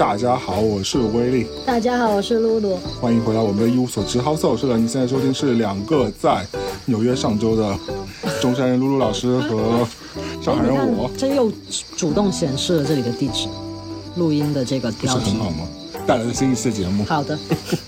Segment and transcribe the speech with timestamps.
[0.00, 2.78] 大家好，我是威力，大家好，我是露露。
[3.02, 4.78] 欢迎回来我们的一无所知 House 是的。
[4.78, 6.46] 你现在收听是两个在
[6.86, 7.78] 纽约上周的
[8.40, 9.86] 中山人露露老师和
[10.40, 11.52] 上海人我，这又
[11.98, 13.46] 主动显示了这里的地址，
[14.16, 15.32] 录音的这个不是标题。
[15.32, 15.68] 很好吗？
[16.06, 17.38] 带来了新一期的节目，好的，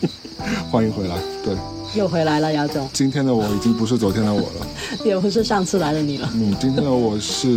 [0.70, 1.16] 欢迎回来。
[1.42, 1.56] 对，
[1.95, 4.66] 又回来了，姚总，今天的我已经不是昨天的我了，
[5.02, 6.29] 也不是上次来的你了。
[6.34, 7.48] 嗯，今天的我是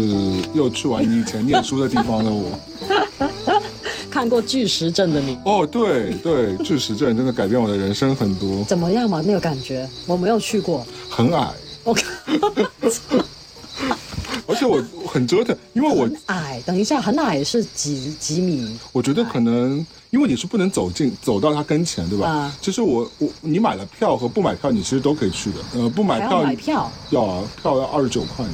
[0.53, 2.58] 又去完你以前念书的地方的我。
[4.25, 9.21] 看过巨石阵的你哦，对对，巨石阵真的改变我的人生很多，怎么样嘛？
[9.23, 10.83] 那个感觉，我没有去过。
[11.07, 11.95] 很矮，我
[14.47, 18.75] 而且我很折腾，因为我很矮，等一下，很矮是几几米？
[18.91, 22.28] 我觉得可能因为你是不能走进走到他跟前，对吧？
[22.28, 25.57] 啊其实我我你买了票和不买票，你其实都可以去的。
[25.75, 26.91] 呃，不买票要买票？
[27.11, 28.53] 要啊，票要二十九块呢，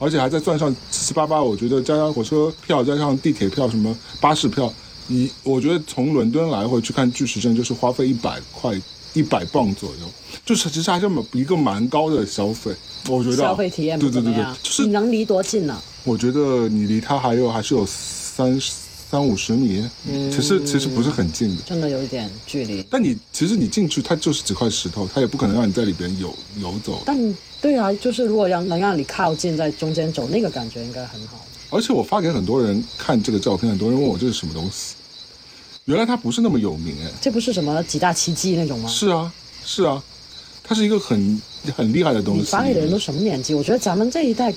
[0.00, 4.72] 而且还在算上七七八八，我觉得加上火车票，加上地铁票，什么巴士票，
[5.06, 8.80] 你我觉得从伦敦来回去看巨石阵就是花费一百块。
[9.14, 10.06] 一百磅左右，
[10.42, 12.74] 就是其实还是一个蛮高的消费，
[13.10, 14.42] 我觉得啊消费体验对对对对。
[14.62, 15.78] 就是你能离多近呢？
[16.04, 19.86] 我觉得你离它还有还是有三三五十米，
[20.30, 21.62] 其实其实不是很近的。
[21.66, 22.82] 真的有一点距离。
[22.88, 27.02] 但你其实你进去，它就是几块石头，它也不可能让你在里边游游走。
[27.04, 27.14] 但
[27.60, 31.44] 对啊，就是如果让能让你靠近，在中间走，那个感觉应该很好。
[31.72, 34.94] 而且我发给很多人看这个照片，很多人问我这是什么东西。
[35.86, 37.10] 原来它不是那么有名哎。
[37.20, 38.88] 这不是什么几大奇迹那种吗？
[38.90, 39.32] 是啊，
[39.64, 40.00] 是啊，
[40.62, 41.40] 它是一个很
[41.74, 42.40] 很厉害的东西。
[42.40, 43.54] 你发给的人都什么年纪？
[43.54, 44.54] 我觉得咱们这一代，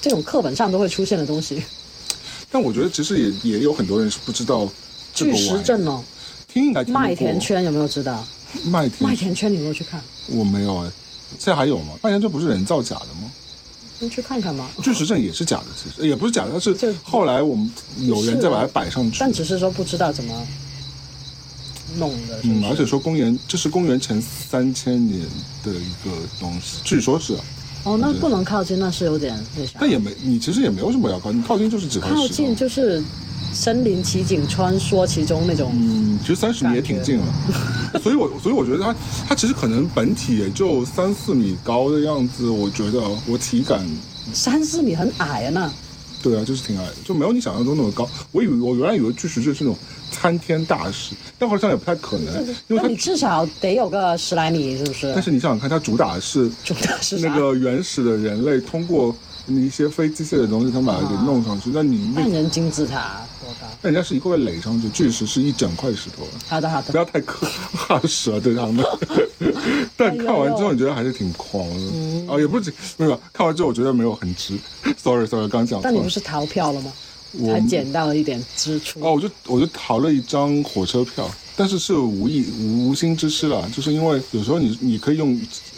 [0.00, 1.62] 这种课本上都会出现的东西，
[2.50, 4.68] 但我觉得其实也也有很多人是不知道
[5.14, 5.62] 这个巨石。
[5.62, 6.02] 阵哦，
[6.52, 8.26] 听应该麦田，圈有没有知道？
[8.64, 10.02] 麦田麦田圈你有没有去看？
[10.28, 10.90] 我没有哎。
[11.38, 11.94] 现在还有吗？
[12.02, 13.30] 麦田圈不是人造假的吗？
[14.00, 14.68] 你去看看吧。
[14.82, 19.18] 巨石阵也是假的，其实也不是假的，但是后来我们有人再把它摆上去。
[19.20, 20.46] 但只是说不知道怎么
[21.96, 25.20] 弄的，嗯，而且说公元这是公元前三千年
[25.62, 26.10] 的一个
[26.40, 27.44] 东西，据说是啊，
[27.84, 29.78] 哦，那不能靠近，那是有点那啥。
[29.80, 32.54] 但也没你其实也没有什么要靠，你靠近就是几块石靠近。
[32.56, 33.02] 就是
[33.54, 35.70] 身临其境，穿梭其中那种。
[35.74, 37.24] 嗯，其实三十米也挺近了，
[38.02, 38.94] 所以我所以我觉得它
[39.28, 43.86] 它其实可能本体也就三四米高的样子，我觉得我体感
[44.32, 45.72] 三四米很矮啊，那
[46.22, 48.08] 对啊，就是挺矮的，就没有你想象中那么高。
[48.32, 49.78] 我以为我原来以为巨石阵是那种
[50.10, 55.12] 参天大石，但好像也不太可能，因为它你至少得有个十来米，是不是？
[55.14, 59.14] 但是你想想看，它主打的是主打是那个原始的人类通过
[59.46, 61.70] 一些非机械的东西，他把它给弄上去。
[61.72, 63.66] 那你那万人金字塔多高？
[63.82, 68.84] 那人家是一块垒上去，巨石是一整块石头，好的好的，不要太苛哈舌对他们。
[69.96, 71.90] 但看完之后，你觉得还是挺狂的。
[71.94, 74.58] 嗯啊，也不是没有看完之后，我觉得没有很值。
[74.96, 75.80] Sorry Sorry，刚讲。
[75.82, 76.92] 但你不是逃票了吗？
[77.36, 79.00] 我还捡到了一点支出。
[79.00, 85.36] 哦，我就我就逃了一张火车票，但是是无意无无心之失啦，就是因为有时候你你可以用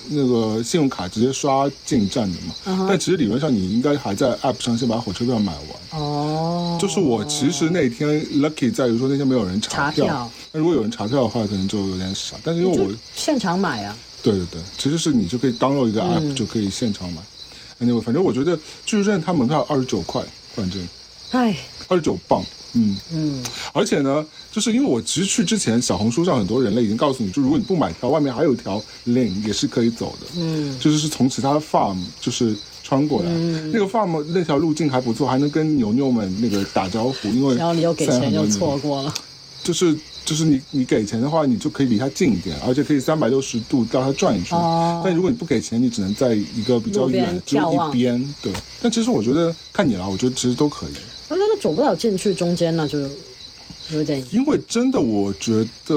[0.08, 6.00] 那个信用卡直接刷进站的嘛，但其实理论上你应该还在 App 上先把火车票买完。
[6.00, 12.36] 哦，就是我其实那天 lucky 在于说那天没有人查票，那如果有人查票的话，可能就有点傻。
[12.42, 13.96] 但是因为我现场买啊。
[14.22, 17.22] 对对对，其实是你就可以 download 一个 app、嗯就可以现场买。
[17.80, 20.22] anyway，反正我觉得巨石阵它门票二十九块，
[20.54, 20.88] 反正。
[21.32, 21.56] 唉，
[21.88, 22.42] 二十九磅，
[22.76, 22.96] 嗯。
[23.12, 23.42] 嗯，
[23.72, 33.30] 而且呢，就是因为我其实去之前，小红书上很多人类已经告诉你，就如果你不买票，外面还有一条 lane 也是可以走的，嗯，就是是从其他的 farm 就是穿过来，
[33.72, 39.12] 那个 farm 那条路径还不错，还能跟牛牛们那个打招呼，因为然后你又给钱又现在很多牛错过了。
[39.64, 44.56] 就是就是你你给钱的话，你就可以离它近一点，而且可以三百六十度让它转一圈。
[44.56, 48.34] 哦但如果你不给钱，你只能在一个比较远，只有一边。
[48.40, 50.92] 对，但其实我觉得看你了，我觉得其实都可以。
[51.28, 52.98] 那那个走不了进去中间呢，就
[53.90, 55.52] 有点因为真的，我觉
[55.86, 55.94] 得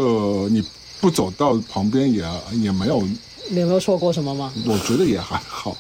[0.50, 0.64] 你
[1.00, 2.24] 不走到旁边也
[2.62, 3.02] 也没有，
[3.50, 4.52] 你有没有错过什么吗？
[4.66, 5.76] 我觉得也还好，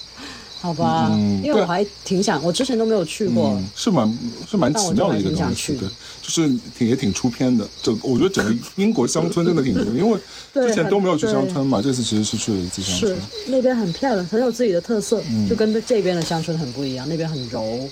[0.62, 3.50] 好吧，嗯因为我还挺想，我之前都没有去过。
[3.50, 4.19] 嗯，是蛮
[4.50, 5.88] 是蛮奇妙的一个东西，对，
[6.21, 6.47] 就是
[6.77, 7.68] 挺也挺出片的。
[7.81, 10.19] 整我觉得整个英国乡村真的挺多， 因为
[10.53, 13.19] 之前都没有去乡村嘛，这次其实是去了一次乡是村。
[13.47, 17.07] 那边很漂亮，很有自己的特色，嗯就跟这边的乡村很不一样。
[17.07, 17.89] 那边很柔，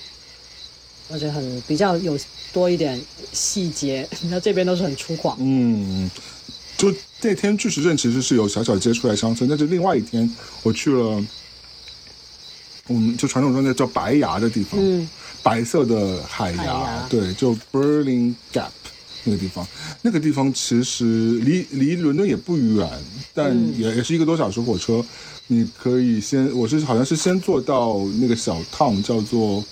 [1.10, 2.18] 而且很比较有
[2.52, 3.00] 多一点
[3.32, 4.08] 细节。
[4.22, 5.34] 你看这边都是很粗犷。
[5.38, 6.10] 嗯，
[6.76, 10.30] 就那天巨石阵其实是有小小接触来乡村，但是另外一天
[10.62, 11.24] 我去了，
[12.86, 15.08] 我们就传统中那叫白崖的地方，嗯，
[15.42, 18.70] 白色的海崖，海崖对，就 Burling Gap
[19.24, 19.66] 那个地方，
[20.02, 21.04] 那个地方其实
[21.40, 22.88] 离离伦敦也不远，
[23.34, 25.04] 但嗯也、也是一个多小时火车。
[25.50, 29.64] 你可以先，我是好像是先坐到那个小 town 叫做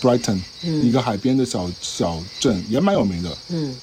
[0.00, 3.36] Brighton，、一个海边的小小镇，也蛮有名的。
[3.48, 3.76] 嗯，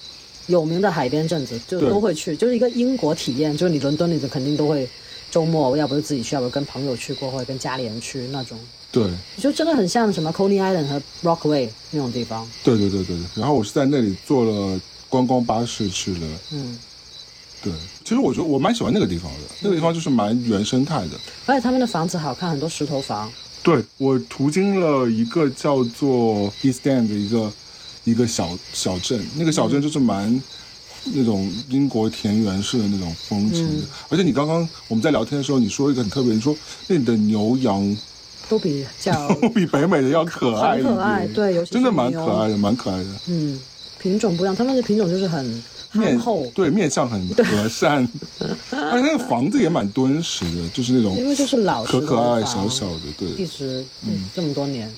[0.47, 4.89] 有名的海边镇子，就都会去，就是一个英国体验，就是你伦敦里的肯定都会
[5.29, 8.57] 周末，要不就自己去，要不跟朋友去过，或者跟家里人去那种，
[8.91, 12.49] 对就真的很像什么 Coney Island 和 Rockaway 那种地方。
[12.63, 13.25] 对对对对对。
[13.35, 16.25] 然后我是在那里坐了观光巴士去的。
[16.51, 16.79] 嗯，
[17.61, 17.71] 对，
[18.03, 21.11] 其实我觉得我蛮喜欢那个地方的，那个地方就是蛮原生态的。
[21.45, 23.31] 而且他们的房子好看，很多石头房。
[23.67, 27.51] 对我途经了一个叫做 East End 的一个
[28.05, 30.41] 一个小小镇，那个小镇就是蛮
[31.13, 33.85] 那种英国田园式的那种风情的。
[34.07, 36.55] 而且你刚刚我们在聊天的时候，你说一个很特别，你说
[36.87, 37.97] 那里的牛羊
[38.47, 43.09] 都比较 比北美的要可爱很可爱对真的蛮可爱的，蛮可爱的。
[43.27, 43.59] 嗯
[43.99, 45.61] 品种不一样，他们的品种就是很
[45.93, 48.07] 面厚，对面相很和善，
[48.71, 53.27] 而且那个房子也蛮敦实的，就是那种因为就是老可可爱爱小小的，对。
[53.29, 54.29] 一直嗯。
[54.35, 54.91] 这么多年，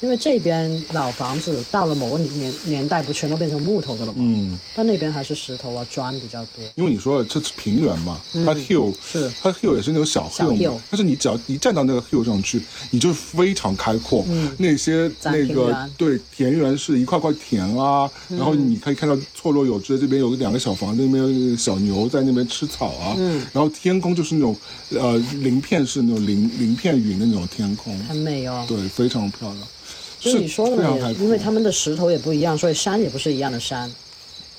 [0.00, 4.18] 因为这边老房子到了某个年年代，不全都变成木头的了吗？
[4.18, 6.64] 嗯，但那边还是石头啊砖比较多。
[6.74, 24.56] 因为你说这是平原嘛，它 hill 嗯是它 hill 也是那种小小 hill 但是你只要一站到那个 hill 上去，你就非常开阔，嗯那些那个对田园是一块块田啊，嗯然后你可以看到错落有致，这边有两个小房子，那边有那个小牛在那边吃草啊，嗯然后天空就是那种
[24.90, 29.60] 呃鳞片式那种鳞鳞片云的那种天空，很美哦，对，非常漂亮。
[30.20, 33.90] 就是你说的嘛，因为他们的石头也不一样，所以山也不是一样的山，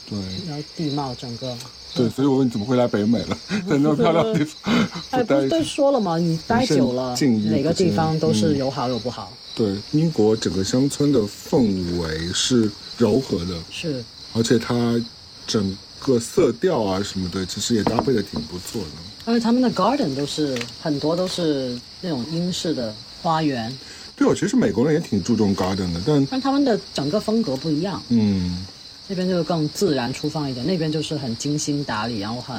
[0.10, 0.18] 对
[0.48, 1.56] 然后地貌整个。
[1.94, 3.38] 对，所以我问你怎么会来北美了，
[3.70, 4.74] 在那么漂亮的地方
[5.12, 6.18] 哎， 不是都说了吗？
[6.18, 9.32] 你待久了敬意，哪个地方都嗯是有好有不好。
[9.54, 14.02] 对，英国整个乡村的氛围是柔和的，是，
[14.34, 15.00] 而且它
[15.46, 18.88] 整个色调啊什么的，其实也搭配的挺不错的。
[19.26, 23.78] 而且他们的 garden 都是很多都是那种英式的花园，
[24.22, 28.02] 对哦，其实美国人也挺注重 garden 的，但但他们的整个风格不一样。
[28.10, 28.64] 嗯，
[29.08, 32.56] 那边就更自然粗放一点，那边就是很精心打理，然后很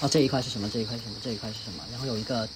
[0.00, 2.48] 哦这一块是什么，这一块是什么，这一块是什么，然后有一个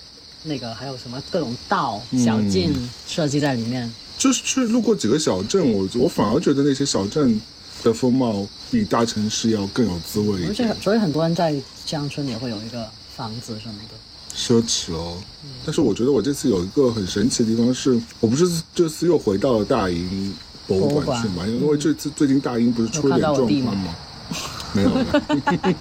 [0.42, 2.74] 那个还有什么各种道小径
[3.06, 3.88] 设计在里面。
[4.18, 7.40] 就是去路过几个小镇，我我反而觉得那些小镇
[7.84, 11.54] 的风貌比大城市要更有滋味一而点，且所以很多人在
[11.86, 13.94] 乡村也会有一个房子什么的。
[14.36, 15.16] 奢侈哦。
[15.64, 20.32] 但是我觉得我这次有一个很神奇的地方是，我不是这次又回到了大英
[20.66, 23.94] 博物馆去嘛，因为这次最近大英不是出了点状况吗？
[24.74, 25.22] 没有了，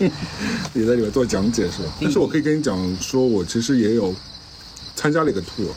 [0.75, 1.94] 也在里面做讲解是吧？
[2.01, 4.13] 但是我可以跟你讲，说我其实也有
[4.95, 5.69] 参加了一个 tour。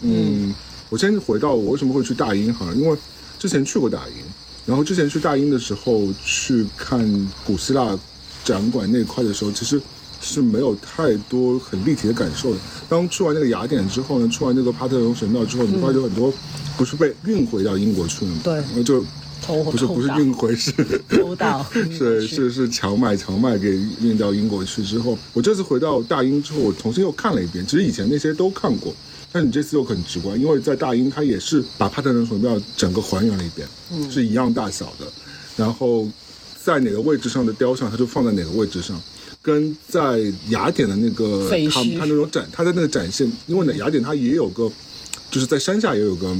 [0.00, 0.54] 嗯，
[0.88, 2.96] 我先回到我为什么会去大英哈，因为
[3.38, 4.14] 之前去过大英，
[4.64, 7.98] 然后之前去大英的时候去看古希腊
[8.42, 9.80] 展馆那块的时候，其实
[10.24, 12.60] 是没有太多很立体的感受的。
[12.88, 16.32] 当去完那个雅典之后呢，去完那个帕特农神庙之后，你发现很多
[16.76, 18.40] 不是被运回到英国去了吗？
[18.42, 19.04] 对然后就
[19.70, 20.72] 不是不是运回是
[21.08, 27.64] 偷盗 是是是强买强卖给运到英国去之后，我这次回到大英之后，我重新又看了一遍。
[27.66, 28.94] 其实以前那些都看过，
[29.30, 35.06] 但你这次又很直观，因为在大英它也是把帕特农神庙整个还原了一遍，嗯是一样大小的，
[35.56, 36.08] 然后
[36.62, 38.98] 在哪个位置上的雕像，它就放在哪个位置上。
[39.44, 44.72] 跟在雅典的那个废它墟它那种展，他的那个展现，因为呢雅典它也有个，
[45.30, 46.34] 就是在山下也有个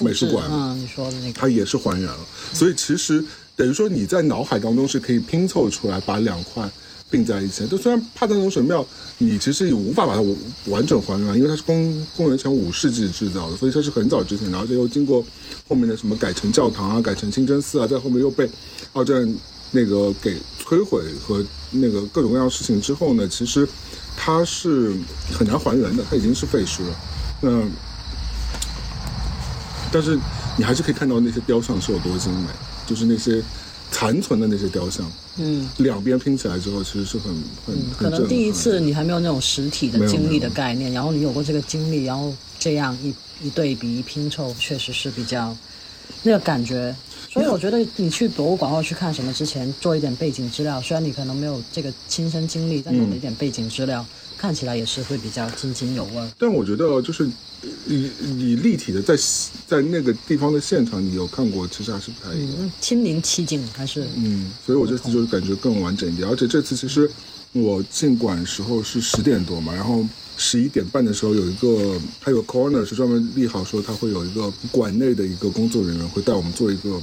[0.00, 2.18] 美术馆，嗯，你说的那个它也是还原了。
[2.54, 3.22] 所以其实
[3.54, 6.66] 等于说你在脑海当中是可以拼凑出来，把两块
[7.10, 7.66] 并在一起。
[7.66, 8.86] 就虽然帕特农神庙，
[9.18, 10.36] 你其实也无法把它完
[10.68, 15.22] 完整还原，因为它是公公元前五世纪制造的，所以它是很早之前的，而且又经过
[15.68, 18.48] 后面的什么改成教堂啊、改成清真寺啊，在后面又被
[18.94, 19.36] 二战
[19.72, 23.68] 那个给摧毁和那个各种各样的事情之后呢，其实
[24.16, 24.94] 它是
[25.32, 26.96] 很难还原的，它已经是废墟了。
[27.40, 27.62] 那
[29.92, 30.18] 但是
[30.56, 32.48] 你还是可以看到那些雕像是有多精美，
[32.86, 33.42] 就是那些
[33.90, 37.30] 残存的那些雕像，嗯，两边拼起来之后，其实是很
[37.66, 45.56] 很很可能第一次你还没有那种实体的经历的概念，然后你有过这个经历，然后这样一一对比一拼凑，确实是比较
[46.22, 46.94] 那个感觉。
[47.36, 54.02] 所以我觉得你去博物馆或去看什么之前，做一点背景资料，虽然你可能没有这个亲身经历，但有一点背景资料，
[54.38, 56.26] 看起来也是会比较津津有味儿。
[56.38, 57.28] 但我觉得就是
[57.84, 59.14] 你你立体的在
[59.66, 62.54] 在那个地方的现场，你有看过，其实还是不太一样。
[62.60, 67.10] 嗯，亲临其境还是嗯，所以我这次就是感觉更完整一点，而且这次其实
[67.52, 70.02] 我进馆时候是十点多嘛，然后
[70.38, 76.98] 十一点半的时候有一个，还有 corner 是专门立好说他会有一个馆内的一个工作人员会带我们做一个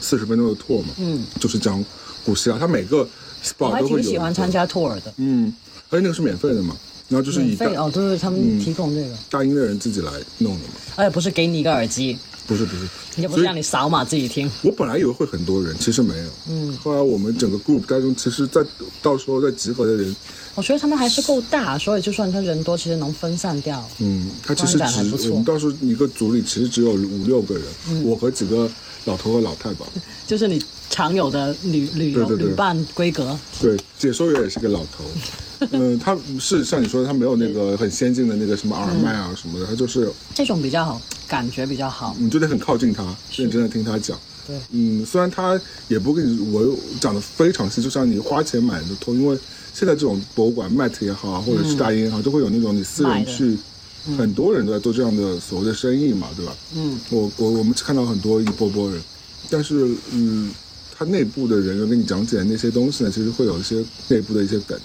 [0.00, 1.84] 四十分钟的 tour 嘛，嗯，就是讲
[2.24, 3.08] 古希腊，他每个我
[3.42, 5.52] spot 还都会有一个挺喜欢参，加 tour 的，嗯，
[5.88, 6.76] 而且那个是免费的嘛，
[7.08, 12.88] 然后就是以大免费哦，对对，他们提供这个，大英的人自己来弄的嘛，而且不是给你一个耳机，不是不是，
[13.20, 14.50] 也不是让你扫码自己听。
[14.62, 16.30] 我本来以为会很多人，其实没有。
[16.48, 18.62] 嗯，后来我们整个 group 当中，其实在
[19.02, 20.14] 到时候在集合的人，
[20.60, 23.82] 我觉得他们还是够大，所以就算他人多，其实能分散掉。
[23.98, 28.70] 嗯，他其实还不错只我们到时候一个组里其实只有五六个人，嗯我和几个
[29.06, 29.86] 老头和老太吧。
[30.26, 33.34] 就是你常有的旅旅游旅伴规格。
[33.58, 35.02] 对，解说员也是个老头。
[35.72, 42.14] 嗯，他是像你说的，他没有那个很先进的那个什么耳麦啊什么的，他就是这种比较好，感觉比较好。
[42.18, 44.18] 你就得很靠近他，认真的听他讲。
[44.46, 49.38] 对，嗯，虽然他也不跟你我讲的非常细，就像你花钱买的通，因为
[49.72, 53.56] 现在这种博物馆，Met 也好啊，或者是大英也好，都会有那种你私人去，
[54.18, 56.52] 很多人都在做这样的所谓的生意嘛，对吧？
[56.74, 59.00] 嗯，我我我们看到很多一波波人，
[59.48, 60.52] 但是嗯，
[60.96, 64.78] 他内部的人员跟你讲解那些东西呢，其实会有一些内部的一些梗，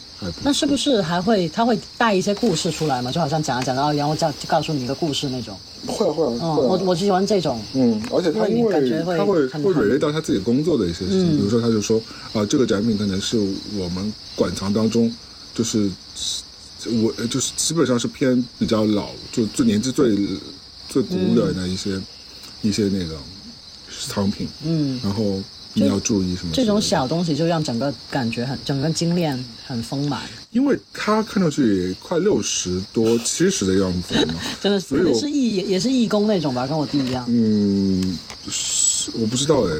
[0.44, 3.12] 那是不是还会他会带一些故事出来嘛？
[3.12, 5.58] 就好像讲着讲着，然后叫就告诉你一个故事那种。
[5.88, 6.40] 会啊会会。
[6.40, 7.60] 啊我就喜欢这种。
[7.74, 12.02] 嗯，而且他会他会会很很 relate 到他自己工作的一些事情，比如说他就说
[12.34, 13.38] 啊、这个展品可能是
[13.78, 15.14] 我们馆藏当中
[15.54, 15.90] 就是
[17.02, 20.16] 我就是基本上是偏比较老，就最年纪最
[20.88, 22.00] 最古老的一些、
[22.62, 23.16] 一些那个
[24.08, 25.42] 藏品，嗯，然后
[25.74, 30.22] 你要注意什么这种小东西就让整个感觉很整个精炼很丰满，
[30.56, 38.18] 因为他看上去也快六十多七十的样子了嘛， 真的所以我是义也也是义工那种吧，跟我弟一样，嗯，
[38.50, 39.74] 是我不知道哎，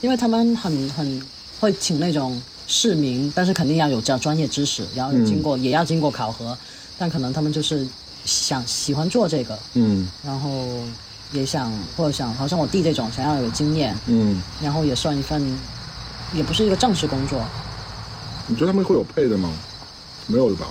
[0.00, 1.22] 因为他们很很
[1.60, 6.58] 会请那种市民，但是肯定要有这样专业知识，然后经过、也要经过考核，
[6.98, 7.86] 但可能他们就是
[8.24, 10.08] 想喜欢做这个，嗯。
[10.26, 10.50] 然后
[11.30, 15.40] 也想或者想，好像我弟这种想要有经验，嗯，然后也算一份，
[16.34, 17.40] 也不是一个正式工作，
[18.48, 19.48] 你觉得他们会有配的吗？
[20.28, 20.66] 没有了吧？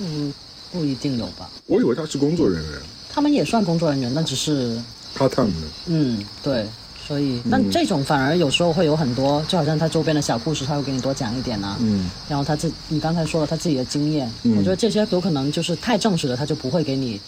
[0.00, 0.34] 嗯，
[0.70, 1.48] 不一定有吧。
[1.66, 4.76] 我以为他是工作人员他们也算工作人员，那只是
[5.16, 5.66] ，part time 的。
[5.86, 6.66] 嗯，对，
[7.06, 11.76] 所以但这种反而有时候会有很多，就好像他周边的小故事，他会给你多讲一点啊。
[11.80, 17.20] 嗯然后他自你刚才说了他自己的经验，嗯我觉得这些有可能就是太正式的，他就不会给你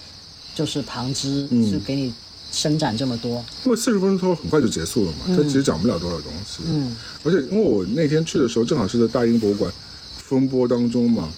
[0.57, 2.13] 就是旁支，嗯就给你
[2.51, 3.45] 伸展这么多。
[3.65, 6.65] 因为四十分钟很快就结束了嘛，他其实讲不了多少东西。
[6.67, 9.71] 嗯，而且因为我那天去的时候，正好是在大英博物馆
[10.29, 11.29] 风波当中嘛，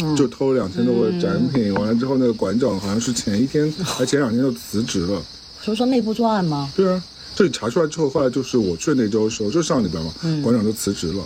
[0.00, 5.22] 嗯就偷了两千多个展品，完了之后那个馆长好像是前一天还前两天就辞职了。
[5.62, 6.72] 所以说内部作案吗？
[6.74, 7.02] 对啊，
[7.34, 11.24] 这里查出来之后，后来就是我去那周的时候，就上礼拜嘛，嗯馆长就辞职了。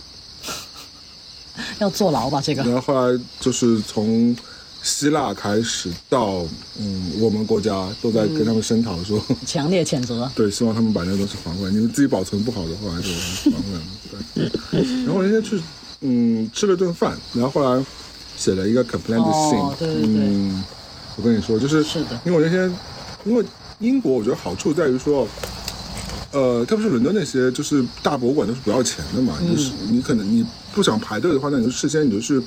[1.78, 2.40] 要坐牢吧？
[2.40, 4.35] 这个然后后来就是从
[4.83, 6.44] 希腊开始到
[6.78, 10.28] 嗯，我们国家都在跟他们声讨说， 强烈谴责。
[10.35, 11.71] 对，希望他们把那个东西还回来。
[11.71, 13.09] 你们自己保存不好的话，就
[13.50, 13.80] 还回来。
[14.35, 14.83] 对。
[15.06, 15.62] 然后人家去
[16.01, 17.85] 嗯吃了顿饭，然后后来
[18.37, 19.59] 写了一个 complaint 的信。
[19.59, 20.65] 哦对对对嗯，
[21.17, 22.73] 我跟你说，就是是的因为我那天
[23.25, 23.45] 因为
[23.79, 25.27] 英国，我觉得好处在于说。
[26.33, 32.43] 呃，特别是伦敦那些就是大博物馆都是不要钱的嘛，嗯就是你可能你不想排队的话，那你就事先你就去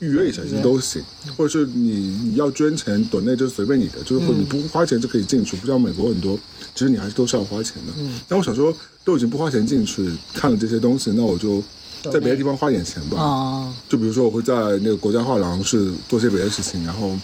[0.00, 1.02] 预约一下，其实都行，
[1.38, 1.90] 或者是你
[2.22, 6.38] 你要捐钱短内就是随便你的，就是说你不花钱就可以进去，不像美国很多，
[6.74, 7.94] 其实你还是都是要花钱的。
[7.96, 11.62] 嗯，但我想说，都已经不花钱进去看了这些东西，那我就
[12.04, 13.16] 在别的地方花点钱吧。
[13.20, 17.16] 哦，就比如说我会在那个国家画廊是做些别的事情，然后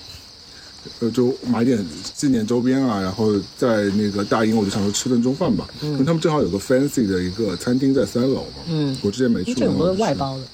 [1.00, 10.45] 呃就买点纪念周边啊，然后在那个大英我就想说吃顿中饭吧，因为他们正好有个 fancy 的一个餐厅在三楼嘛，嗯，我之前没去过，外包的。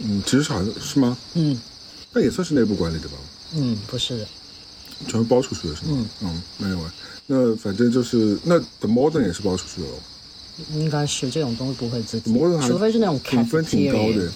[0.00, 1.16] 嗯，其实好像是吗？
[1.34, 1.60] 嗯。
[2.16, 3.14] 那也算是内部管理的吧，
[3.54, 4.26] 嗯，不是的。
[5.08, 6.06] 全部包出去了是吗？
[6.22, 6.94] 嗯，没有啊，
[7.26, 9.98] 那反正就是那 The Modern 也是包出去的哦，
[10.72, 12.32] 应该是这种东西不会自己
[12.66, 14.30] 除非是那种评分挺高的，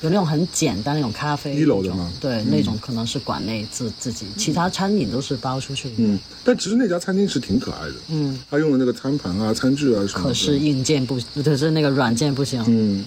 [0.00, 2.12] 有那种很简单那种咖啡一楼的吗？
[2.20, 5.94] 对，那种可能是馆内自自己，其他餐饮都是包出去的。
[5.98, 12.64] 嗯，但其实那家餐厅是挺可爱的，嗯，他用的那个餐盘啊、餐具啊什么，可是硬件不，可是那个软件不行。
[12.66, 13.04] 嗯，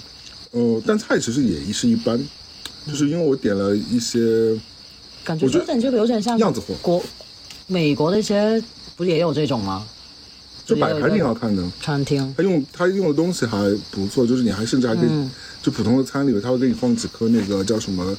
[0.51, 2.17] 呃，但菜其实也是一般，
[2.87, 4.57] 就是因为我点了一些，
[5.25, 6.73] 感觉有点就有点像样子货。
[6.81, 7.03] 国
[7.67, 8.63] 美国的一些
[8.95, 9.85] 不是也有这种吗？
[10.65, 11.63] 就摆盘挺好看的。
[11.81, 13.57] 餐厅他用他用的东西还
[13.91, 15.29] 不错，就是你还甚至还可以，嗯
[15.61, 18.17] 就普通的餐里面，他会给你放几颗那个叫什么，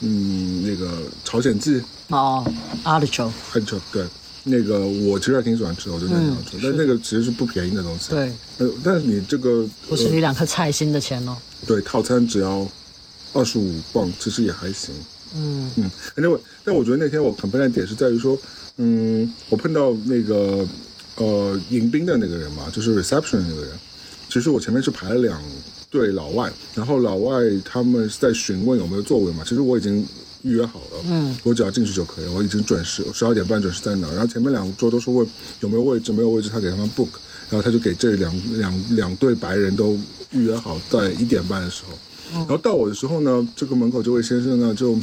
[0.00, 0.90] 嗯，那个
[1.24, 2.44] 朝鲜蓟，哦
[2.84, 4.04] ，artichoke，很丑，对，
[4.44, 11.36] 那个我其实还挺喜欢吃的，我就很喜欢吃，嗯但那个其实是不便宜的东西。，对，呃，但是你这个不是你两颗菜心的钱哦。
[11.66, 12.66] 对套餐只要
[13.32, 14.94] 二十五磅，其实也还行。
[15.36, 18.38] 嗯嗯，anyway，但我觉得那天我 complain 的点是在于说，
[18.76, 20.64] 嗯，我碰到那个
[21.16, 23.70] 呃迎宾的那个人嘛，就是 reception 的那个人，
[24.28, 25.40] 其实我前面是排了两
[25.90, 30.04] 对老外，然后老外他们是在询问有没有座位嘛，其实我已经
[30.42, 35.24] 预约好了，嗯，我只要进去就可以，我已经准时十二点半准时在那，然后前面两桌都是问
[35.60, 37.10] 有没有位置，没有位置他给他们 book，
[37.48, 39.96] 然后他就给这两两两对白人都
[40.32, 44.98] 预约好在一点半的时候，然后到我的时候呢，这个门口这位先生呢就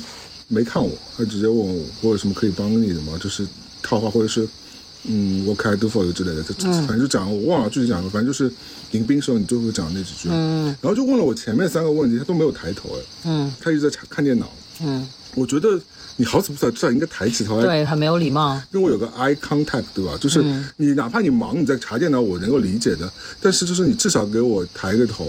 [0.49, 3.17] 没看我，他直接问我我有什么可以帮你的吗？
[3.23, 3.47] 就是
[3.81, 4.45] 套话或者是。
[5.03, 8.53] 嗯，What can I do for you 之类的，他反正就讲，我忘了具体讲了，反正就是
[8.91, 14.47] 迎宾时候你最后讲那几句，嗯，然后就问了我前面三个问题，他都没有抬头，哎，嗯，他一直在看看电脑，
[14.81, 15.79] 嗯，我觉得
[16.17, 20.15] 你好死不死至少应该抬起头来，对，很没有礼貌，跟我有个 eye contact，对吧？
[20.19, 20.43] 就是
[20.77, 25.27] 你哪怕你忙你在查电脑，我能够理解的，但是就是你至少给我抬个头。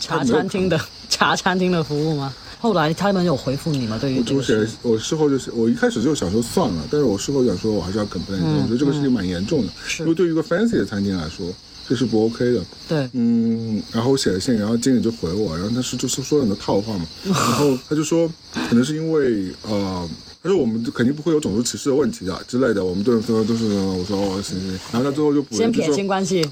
[0.00, 2.34] 茶餐厅的茶餐厅的服务吗？
[2.62, 3.98] 后来他们有回复你吗？
[4.00, 11.44] 对于这个，我事后就是我一开始就想说算了，但是我事后想说我还是要 complain，我觉得这个事情蛮严重的，因为对于一个 fancy 的餐厅来说，
[11.88, 12.64] 这是不 OK 的。
[12.88, 18.32] 对，嗯，然后我写了信，然后经理就回我，然后他是就是说很多套话嘛， 然后他就说
[18.68, 20.08] 可能是因为呃，
[20.40, 25.96] 他说我们肯定不会有种族歧视的问题的之类的，我们对人说都是我说哦行行，然后他最后就补了一句说，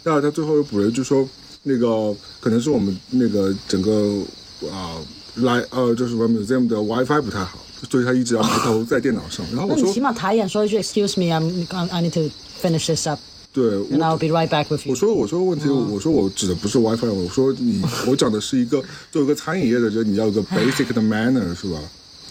[0.02, 1.24] 然后他最后又补了一句说
[1.62, 4.24] 那个可能是我们那个整个
[4.72, 4.98] 啊。
[5.36, 7.58] 来，呃，就是 museum 的 WiFi 不太好，
[7.90, 9.44] 所以他一直要埋头在电脑上。
[9.52, 12.30] 然后我说，你起码抬眼说一句 Excuse me, I'm I need to
[12.62, 13.18] finish this up。
[13.52, 14.92] 对，And I'll be right back with you。
[14.92, 21.78] 我说，我说问题，我说我指的不是 WiFi，我说你， 我讲的是一个作为一个餐饮业的人，你要有个 basic 的 manner 是吧？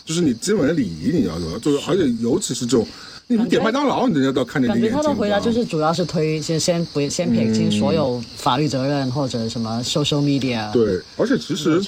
[0.06, 2.88] 就是你基本的礼仪你要有，就是而且尤其是这种。
[3.32, 4.90] 你们点麦当劳，人家都看着你眼睛。
[4.90, 10.72] 感觉他的回答就是主要是推，先先不先撇清所有法律责任或者什么 social media。
[10.72, 11.80] 对，而且其实，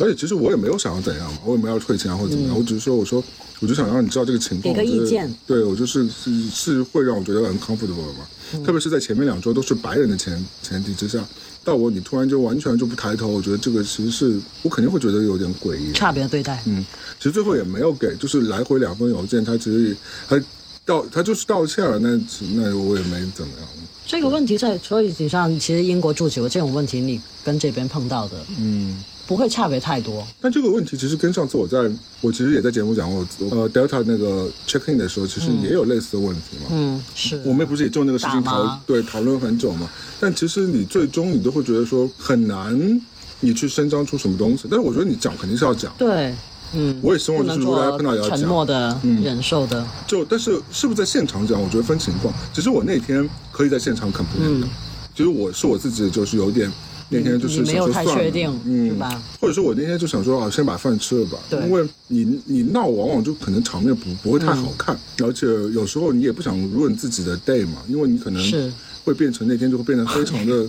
[0.00, 3.22] 而且其实我也没有想要怎样嘛，我也没有退钱啊或者怎么样，我只是说我说，
[3.60, 4.74] 我就想让你知道这个情况。
[4.74, 5.32] 给个意见。
[5.46, 8.26] 对，我就是是是会让我觉得很 comfortable 嘛，
[8.66, 11.24] 特别是在前面两周都是白人的前前提之下，
[11.62, 15.92] 到我你突然就完全就不抬头，我觉得这个其实是我肯定会觉得有点诡异。
[15.92, 16.60] 差别对待。
[16.66, 16.84] 嗯，
[17.18, 20.42] 其实最后也没有给，就是来回两封邮件，他其实还。
[20.84, 22.10] 道他就是道歉了，那
[22.54, 23.68] 那我也没怎么样。
[24.04, 30.26] 这个问题在所以你像其实英国住久了，这种问题你跟这边碰到的，嗯，不会差别太多。
[30.40, 31.78] 但这个问题其实跟上次我在
[32.20, 36.66] 我其实也在节目讲过，呃，Delta 那个 check in 的时候，其实也有类似的问题嘛。
[36.70, 39.88] 嗯，是我们不是也就那个事情讨对讨论很久嘛？
[40.18, 43.00] 但其实你最终你都会觉得说很难，
[43.38, 44.64] 你去伸张出什么东西。
[44.68, 45.94] 但是我觉得你讲肯定是要讲。
[45.96, 46.34] 对。
[46.74, 49.84] 嗯，我也希望就是如果大家碰到要讲，沉默的，忍受的。
[50.06, 51.60] 就但是是不是在现场讲？
[51.60, 52.32] 我觉得分情况。
[52.52, 54.66] 其实我那天可以在现场 complain 的，
[55.14, 56.70] 其实我是我自己就是有点
[57.12, 59.22] 那天就是没有太确定，嗯，吧？
[59.40, 61.38] 或者说我那天就想说啊，先把饭吃了吧。
[61.50, 68.72] 对，因为你你闹往往就可能场面不不会太好看，而且有时候你也不想 ruin 自己的 day 嘛，因为你可能是。
[69.04, 70.64] 会变成那天就会变得非常的，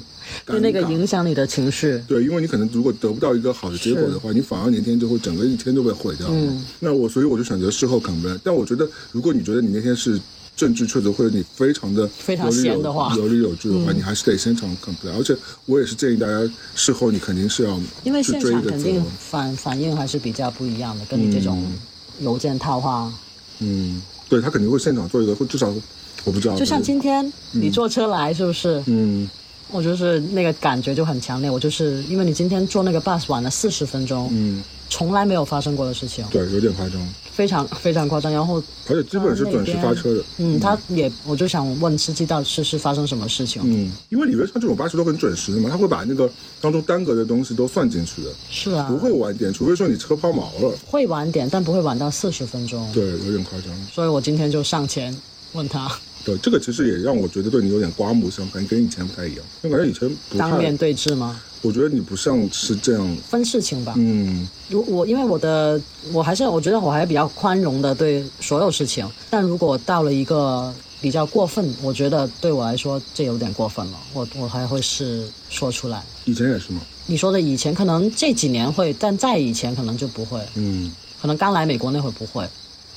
[0.48, 2.02] 就那个影响你的情绪。
[2.08, 6.26] 对，因为你可能如果得不到一个好的结果的话，你反而那天就会整个一天都被毁掉。
[6.32, 8.36] 嗯，那我所以我就选择事后 complain。
[8.44, 10.20] 但我觉得，如果你觉得你那天是
[10.56, 15.16] 证据确凿，或者你非常的非常闲的话，有理有据的话，你还是得现场 complain。
[15.18, 15.36] 而且
[15.66, 21.66] 我也是建议大家事后你肯定是要因为现场肯定反反应还是比较不一样的，跟你这种
[22.20, 23.12] 邮件套话。
[23.60, 25.74] 嗯，对他肯定会现场做一个，或至少。
[26.26, 28.82] 我不知道，就像今天你坐车来，是不是？
[28.86, 29.30] 嗯，
[29.70, 31.52] 我就是那个感觉就很强烈。
[31.52, 36.26] 我就是因为你今天坐那个 bus 晚了四十分钟，嗯，从来没有发生过的事情。
[36.32, 38.32] 对，有点夸张，非常非常夸张。
[38.32, 40.24] 然后而且基本是准时发车的。
[40.38, 43.62] 嗯，他也，我就想问司机到底是是发生什么事情？
[43.66, 46.30] 嗯，因为理论上这种巴士都很准时的嘛，他会把那个
[46.62, 48.30] 当中耽搁的东西都算进去的。
[48.50, 50.76] 是啊，不会晚点，除非说你车抛锚了。
[50.86, 52.88] 会晚点，但不会晚到四十分钟。
[52.94, 53.70] 对，有点夸张。
[53.92, 55.16] 所以我今天就上前
[55.54, 55.92] 问他。
[56.26, 59.44] 对，这个其实也让我觉得对你有点刮目相看，跟以前不太一样。
[59.62, 61.42] 因为感觉以前当面对质吗？
[61.62, 63.94] 我觉得你不像是这样分事情吧。
[63.98, 65.80] 嗯，如我因为我的
[66.12, 76.04] 我还是我觉得我还是比较宽容的对所有事情，但如果到了一个比较过分，我觉得对我来说这有点过分了，我我还会是说出来。
[76.26, 76.82] 以前也是吗？
[77.06, 80.40] 你说的以前可能这几年会，但在以前可能就不会。
[80.56, 80.90] 嗯，
[81.22, 82.48] 可能刚来美国那会不会，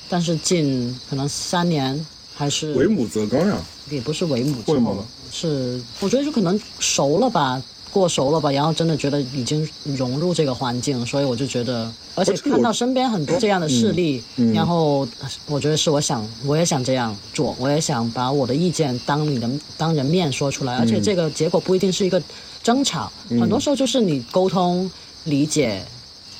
[0.08, 2.06] 但是近可能三年。
[2.36, 3.56] 还是为母则刚呀，
[3.90, 14.22] 也不是为母则刚，是我觉得就可能熟了吧，过熟了吧，然后真的觉得已经融入这个环境，所以我就觉得，而且看到身边很多这样的事例，
[14.52, 15.08] 然后
[15.46, 22.22] 我觉得是我想，我也想这样做，我也想把我的意见当你的当人面说出来，而且这个结果不一定是一个
[22.62, 24.90] 争吵，很多时候就是你沟通
[25.24, 25.82] 理解，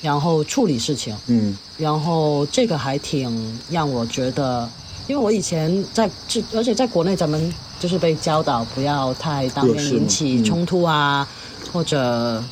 [0.01, 4.69] 然后处理事情，嗯，然后这个还挺让我觉得。
[5.07, 6.09] 因为我以前在，
[6.53, 11.27] 而且在国内，咱们就是被教导不要太当面引起冲突啊，
[11.71, 12.43] 或者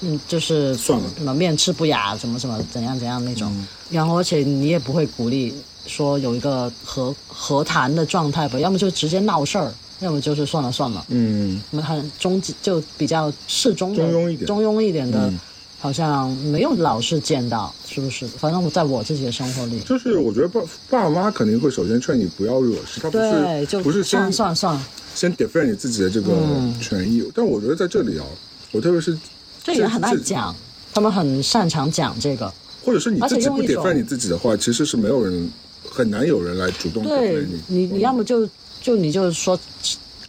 [0.00, 3.50] 嗯，就是算了什么面吃不雅，什么什么怎样怎样那种。
[3.90, 5.54] 然后而且你也不会鼓励
[5.86, 11.02] 说有一个和和谈的状态吧，要么就直接闹事儿，要么就是算了算了。
[11.08, 14.46] 嗯，我们很中就比较适中的中庸一点。
[14.46, 15.40] 中庸一点的，嗯
[15.80, 18.26] 好像没有老是见到，是不是？
[18.26, 26.74] 反正我在我自己的生活里，就是我觉得爸爸妈肯定会首先劝你不要惹事，他不对，是就不是先算了算了，先 defend 你自己的这个嗯。
[26.80, 28.24] 权益，但我觉得在这里啊，
[28.72, 29.16] 我特别是
[29.62, 30.54] 这里人很爱这讲，
[30.92, 32.52] 他们很擅长讲这个。
[32.84, 35.50] 或者是你自己不 defend 你自己的话，其实是没有人
[35.88, 38.48] 很难有人来主动对 defend 你，你要么就
[38.80, 39.58] 就你就说，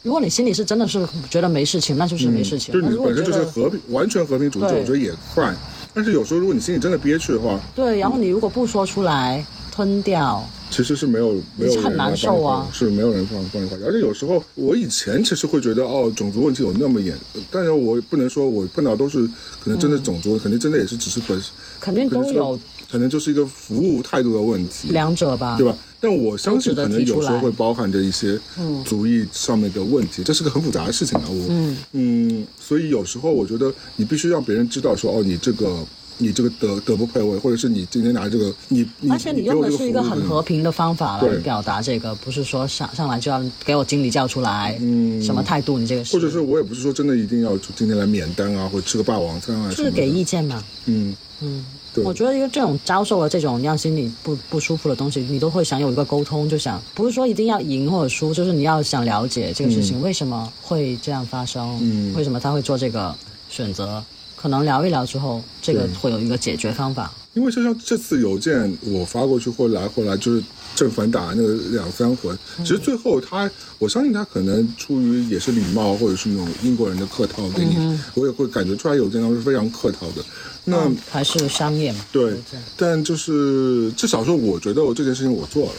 [0.02, 2.74] 如果你心里是真的是觉得没事情，那就是没事情。
[2.74, 5.54] 嗯就是你本身就是和平完全和平主义者，我觉得也 fine。
[5.94, 13.84] 但是有时候如果你心里真的憋屈的话，对，然后你如果不说出来，吞掉，其实是没有没有人很难来受啊是没有人放放你化解。
[13.86, 17.18] 而且有时候我以前其实会觉得哦，种族问题有那么严，
[17.50, 19.28] 但是我不能说我碰到都是
[19.62, 21.42] 可能真的种族，肯定真的也是只是本
[21.80, 22.58] 肯定都有
[22.92, 25.58] 可能就是一个服务态度的问题，两者吧。
[25.58, 25.76] 对吧？
[26.00, 28.40] 但我相信可能有时候会包含着一些
[28.86, 31.26] 族裔上面的问题，这是个很复杂的事情啊。
[31.28, 31.46] 我
[31.94, 35.86] 嗯所以有时候我觉得你必须让别人知道说哦，你这个。
[36.22, 40.62] 你这个德德不配位，或者是你今天拿这个你你而且你用的是一个很和平。
[40.62, 45.80] 的方法来表达这个，不是说上上来就要给我经理叫出来，嗯什么态度？
[45.80, 49.70] 你这个是或者是我也不是说真的一定要今天来免单啊，或者吃个霸王餐啊。
[49.70, 50.62] 就是给意见嘛。
[50.88, 62.14] 嗯嗯，对我觉得一个这种遭受了这种让心里不不舒服的东西，你都会想有一个沟通，就想不是说一定要赢或者输，就是你要想了解这个事情为什么会这样发生，嗯。
[62.16, 63.16] 为什么他会做这个
[63.50, 64.04] 选择，
[64.36, 67.14] 可能聊一聊之后，这个会有一个解决方法。
[67.36, 70.44] 因为就像这次邮件我发过去，或来后来就是
[70.76, 72.66] 正反打那个两三回，嗯。
[72.66, 80.24] 其实最后他，我相信他可能出于也是礼貌，或者是那种英国人的客套给你，我也会感觉出来邮件当中是非常客套的。
[80.70, 82.06] 那、嗯，还是商业嘛。
[82.12, 82.36] 对，
[82.78, 85.72] 但就是至少说，我觉得我这件事情我做了。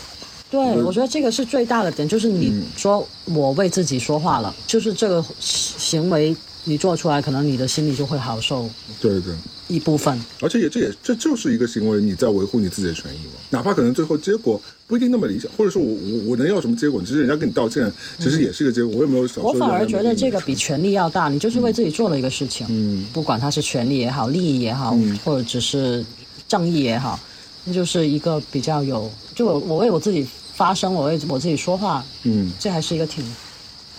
[0.51, 8.69] 对，我觉得这个是最大的点，就是你嗯说我为自己说话了，就是这个行为你做出来，可能你的心里就会好受
[9.01, 9.33] 对对。
[9.71, 10.21] 一部分。
[10.41, 13.35] 而且也这也这就是一个行为，你在维护你自己的权益嘛。
[13.51, 18.93] 哪怕可能最后结果不一定那么理想，或者说我我我能要什么结果，其实人家跟你道歉，其实也是一个结果。
[18.97, 26.05] 我也没有想说我反而觉得这个比权利要大，你就是为自己做了一个事情，嗯，不管它是权利也好，利益也好，或者只是
[26.49, 27.19] 正义也好，
[27.65, 33.25] 那就是一个比较有，就我我为我自己发声，我为我自己说话，嗯，这还是一个挺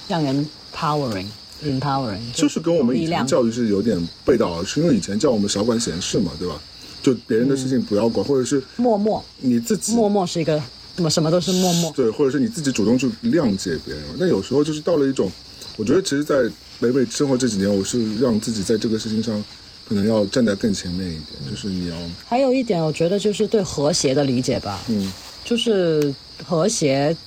[0.07, 1.25] 让人 powering
[1.63, 6.60] empowering，就是跟我们以前教育是有点背道而驰，因为以前叫我们少管闲事嘛，对吧？
[7.02, 10.62] 就别人的事情不要管，或者是默默你自己默默是一个
[10.95, 14.04] 什么什么都是默默，对，或者是你自己主动去谅解别人。
[14.19, 15.32] 但有时候就是到了一种，
[15.78, 16.43] 我觉得其实，在
[16.80, 19.43] 北美生活这几年，我是让自己在这个事情上
[19.88, 21.95] 可能要站在更前面一点，就是你要
[22.26, 25.12] 还有一点，我觉得就是对和谐的理解吧，嗯。
[25.43, 26.13] 就是
[26.45, 27.17] 和谐，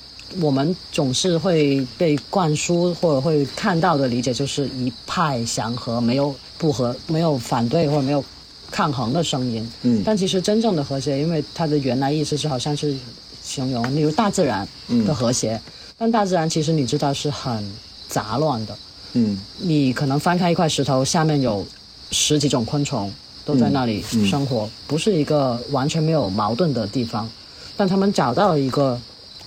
[0.41, 8.23] 我们总是会被灌输或者会看到的理解，就是一派祥和，没有不和，没有反对或者没有
[8.71, 9.71] 抗衡的声音。
[9.83, 10.01] 嗯。
[10.05, 12.95] 但其实真正的和谐，因为它的原来意思是好像是
[13.41, 14.67] 形容，例如大自然
[15.05, 15.59] 的和谐，
[15.97, 17.65] 但大自然其实你知道是很
[18.07, 18.77] 杂乱的。
[19.13, 19.39] 嗯。
[19.59, 21.65] 你可能翻开一块石头，下面有
[22.11, 23.11] 十几种昆虫
[23.45, 27.29] 都在那里生活，不是一个完全没有矛盾的地方，
[27.77, 28.99] 但他们找到了一个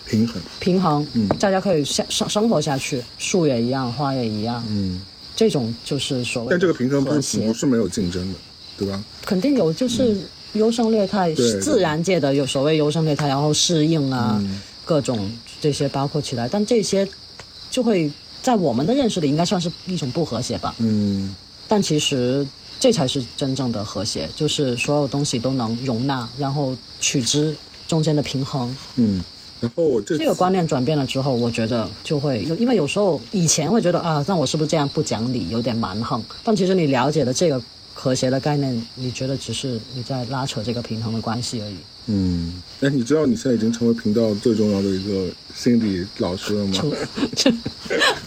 [0.08, 1.28] 平衡，平衡，嗯。
[1.38, 5.00] 大家可以下生生活下去，树也一样，花也一样，嗯，
[5.36, 8.38] 这种就是所谓的但这个平衡不和是不，是没有竞争的，
[8.78, 9.04] 对吧？
[9.24, 10.16] 肯定有，就是
[10.54, 14.60] 优胜劣汰，自然界的有所谓优胜劣汰，然后适应啊，嗯。
[14.84, 17.06] 各种这些包括起来，但这些
[17.70, 18.10] 就会
[18.42, 20.74] 在我们的认识里应该算是一种不和谐吧。
[20.78, 21.34] 嗯。
[21.68, 22.46] 但其实
[22.80, 27.54] 这才是真正的和谐，就是所有东西都能容纳，然后取之
[27.86, 28.74] 中间的平衡。
[28.96, 29.22] 嗯。
[29.60, 36.22] 然后我这这个观念转变了之后，我觉得就会有，因为有时候以前会觉得啊，那我是不是这样不讲理，有点蛮横？
[36.44, 37.60] 但其实你了解的这个
[37.94, 41.76] 和谐的概念，你觉得只是你在拉扯这个平衡的关系而已。
[42.10, 46.72] 嗯，哎，你知道你现在已经成为频道最重要的一个心理老师了吗？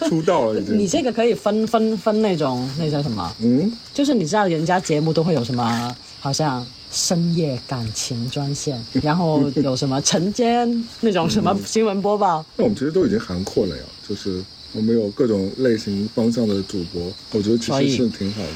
[0.08, 0.78] 出 道了已经。
[0.78, 3.34] 你这个可以分分分那种那叫什么？
[3.40, 18.48] 嗯，就是你知道人家节目都会有什么，好像深夜感情专线， 然后有什么晨间那种什么新闻播报，那我们其实都已经涵括了呀，就是我们有各种类型方向的主播，我觉得其实是挺好的。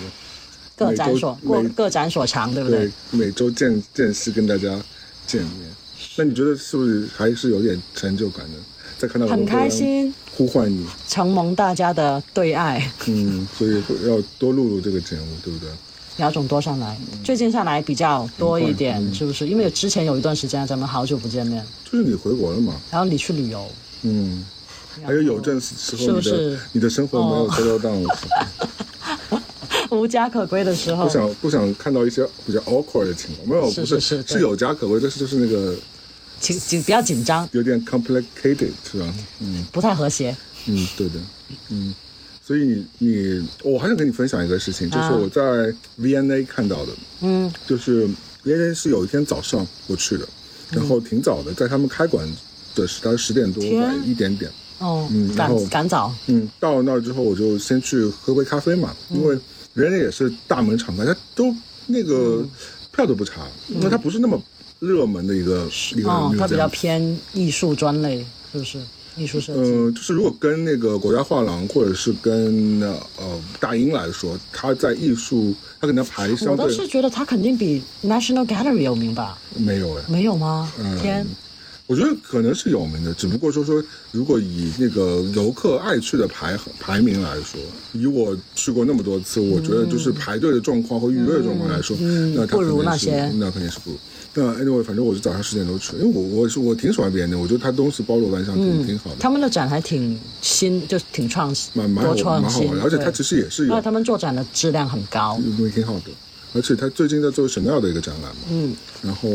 [0.77, 2.81] 各展所各各展所长，对不对？
[2.81, 4.79] 对，每周见见识跟大家
[5.27, 5.75] 见面，
[6.17, 8.59] 那你觉得是不是还是有点成就感的？
[8.99, 12.91] 在看到很开心，呼唤你，承蒙大家的对爱。
[13.07, 15.69] 嗯，所以会要多录录这个节目，对不对？
[16.19, 19.47] 姚总多上来，最近上来比较多一点，是不是？
[19.47, 23.69] 因为之前有一段时间咱们好久不见面，就是你回国了嘛，然后你去旅游，
[24.03, 24.45] 嗯，
[25.05, 28.27] 还有有阵时候是不你的是你的生活没有 settle down 的时
[29.29, 29.41] 候，
[29.99, 31.05] 无家可归的时候。
[31.05, 35.75] 不，想不想看到一些比较 awkward 的情况，没有，是不是是是有家可归，但是就是那个
[36.41, 39.15] 紧紧比较紧张，有点 complicated 是吧？
[39.41, 39.65] 嗯。
[39.71, 40.35] 不太和谐。
[40.65, 41.15] 嗯，对的，
[41.69, 41.95] 嗯。
[42.47, 45.17] 所以你你，我还想跟你分享一个事情，就是啊。
[45.17, 48.09] 我在 VNA 看到的，嗯，就是
[48.45, 50.29] VNA 是有一天早上我去的，
[50.71, 52.25] 然后挺早的，在他们开馆
[52.77, 53.61] 的时，大概十点多
[54.05, 59.37] 一点点，哦，赶嗯然后赶早，嗯，到了那儿之后，我就先去喝杯咖啡嘛，因为
[59.75, 61.53] 人家也是大门敞开，他都
[61.87, 62.47] 那个
[62.93, 64.41] 票都不查，因为它不是那么
[64.79, 68.79] 热门的一个一个哦，它比较偏艺术专类，是不是？
[69.17, 79.39] 艺术设计，嗯，就是如果跟那个国家画廊或者是跟呃大英来说，它在艺术，它可能排相我是觉得它肯定比 National Gallery 有名吧？
[79.57, 80.71] 没有哎，没有吗？
[80.79, 81.27] 嗯天，
[81.87, 87.59] 我觉得可能是有名的，只不过说说，如果以那个游客爱去的排排名来说，
[87.93, 91.97] 以我去过那么多次，我觉得就是排队的状况和预约的状况来说，
[92.35, 93.97] 那不如肯定是那些那肯定是不如。
[94.39, 106.11] 那 anyway，反正我是早上十点多去，因为我我是我挺喜欢别人的，我觉得他东西包罗万象，挺、挺好的，他们的展还挺新，就挺创新，蛮蛮蛮好玩的，而且他其实也是有他们做展的质量很高，嗯，挺好的。
[106.55, 109.31] 而且他最近在做 Chanel 的一个展览嘛，嗯，然后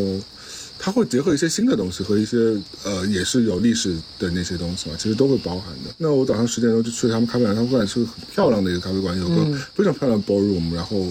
[0.78, 5.94] 他会结合一些新的东西和一些呃也是有历史的那些东西嘛，其实都会包含的。
[5.98, 11.08] 那我早上十点钟就去他们咖啡馆，他们咖啡馆是个很漂亮的一个咖啡馆，有个非常漂亮的 ballroom，然后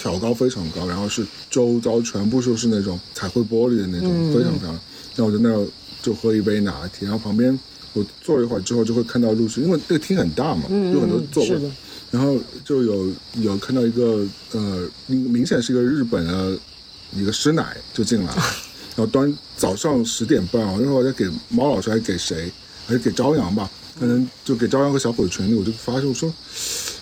[0.00, 4.80] 挑高非常高，然后是周遭全部都是那种彩绘玻璃的那种，非常漂亮。
[5.16, 5.66] 那我在那儿
[6.00, 7.58] 就喝一杯拿铁，然后旁边
[7.92, 11.70] 我坐了一会儿之后就会看到陆续，因为那个厅很大嘛，有很多座位。
[12.10, 16.58] 然后就有有看到一个呃，明明显是一个日本的
[17.14, 18.42] 一个师奶就进来了，
[18.96, 22.50] 然后端早上十点半，然后我在给猫老师还是给谁，
[22.86, 26.32] 还是给朝阳吧，可能就给朝阳和小虎的群里，我就发现我说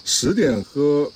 [0.04, 1.10] 十点喝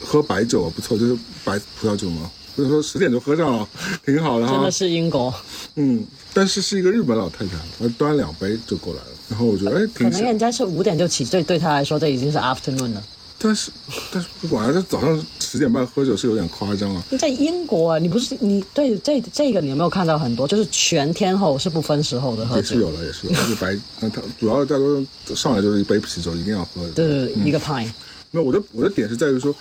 [0.00, 2.30] 喝白酒啊不错，就是白葡萄酒嘛。
[2.54, 3.68] 所以说十点就喝上了，
[4.04, 4.54] 挺好的哈。
[4.54, 5.34] 真的是英国，
[5.74, 13.02] 嗯，但是是一个日本老太太，她端两杯就过来了，然后我觉得哎，可能人家是五点就起，对对她来说这已经是 afternoon 了。
[13.38, 13.70] 但是
[14.10, 17.04] 但是不管，这早上十点半喝酒是有点夸张啊。
[17.18, 20.48] 在英国啊，你不是你对这这个你有没有看到很多？
[20.48, 25.04] 就是全天候是不分时候的喝酒，也是有的，也是有的，就白，那它主要大多
[25.34, 26.88] 上来就是一杯啤酒，一定要喝的。
[26.92, 27.90] 对对对，一个 pint
[28.36, 29.54] 那我的我的点是在于说，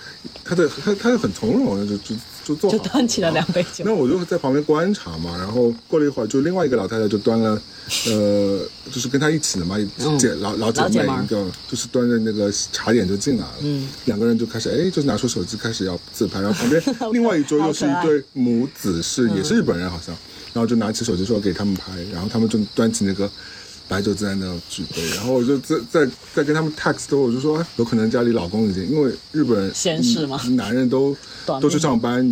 [0.43, 3.93] 他的他他很从容的就就就做好就端起了两杯酒那。
[3.93, 7.61] 我就在旁边观察嘛，然后过了一会儿，就另外一个老太太就端了，
[8.07, 8.59] 呃，
[8.91, 9.77] 就是跟她一起的嘛，
[10.19, 16.83] 姐老老姐妹一个，就是端着那个茶点就进来了，嗯，两个人就开始哎，就是拿出手机开始要自拍，然后旁边
[17.13, 20.13] 另外一桌又是一对母子，是也是日本人好像，
[20.51, 23.31] 然后就拿起手机说给他们拍，然后他们就端起那个。
[23.88, 31.15] 白酒在那举杯，然后我就在在在跟他们 text 的，我就说，哎，有可能家里老公已经，因为日本人闲事嘛嗯男人都
[31.62, 32.26] 都去上班，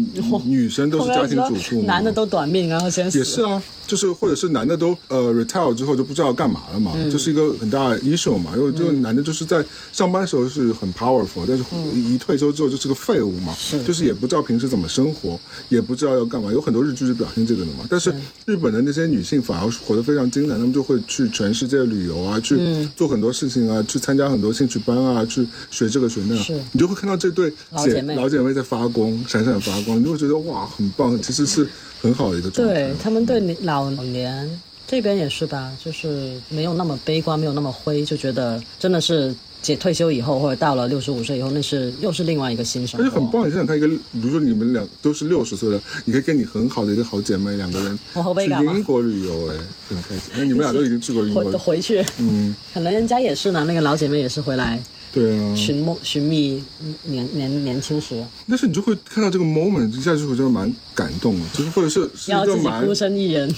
[0.46, 3.18] 女生都是家庭主妇，男的都短命，然后先死。
[3.18, 8.54] 也是啊，就是或者是男的都呃 retire 之后就不知道干嘛了嘛，嗯这是一个很大的 issue 嘛。
[8.56, 11.63] 因为这个男的就是在上班的时候是很 powerful，但是
[11.94, 15.39] 一退休之后就是个废物嘛，就是也不知道平时怎么生活，
[15.70, 16.52] 也不知道要干嘛。
[16.52, 17.86] 有很多日剧是表现这个的嘛。
[17.89, 18.13] 但是
[18.46, 22.89] 日本的那些女性反而活得非常精彩，她们就会去全世界旅游啊，去嗯。
[22.95, 28.15] 做很多事情啊，去参加很多兴趣班啊，去学这个学那个，你就会看到这对姐老姐妹。
[28.15, 31.67] 老姐妹在发光，闪闪发光，你就会觉得哇，很棒，其实是
[32.01, 32.73] 很好的一个状态。
[32.73, 34.49] 对他们对你老年
[34.86, 43.04] 这边也是吧，就是没有那么悲观，没有那么灰，就觉得真的是姐退休以后或者到了六十五岁以后，那是又是另外一个新生活。
[43.06, 49.56] 而且很棒，你想想看，一个比如说你们俩都是六十岁了，你可以跟你很好的一个好姐妹两个人 去英国旅游，哎，
[49.89, 50.34] 很开心。
[50.36, 54.80] 那你们俩都已经去过英回国了，回去，嗯，可能人家也是呢，那个老姐妹也是回来
[55.13, 55.56] 对啊。
[55.56, 56.63] 寻梦寻觅
[57.04, 63.54] 年年年轻时，但是你就会看到这个 moment，一下就会觉得蛮感动的，就是或者是是一个蛮孤，身一人，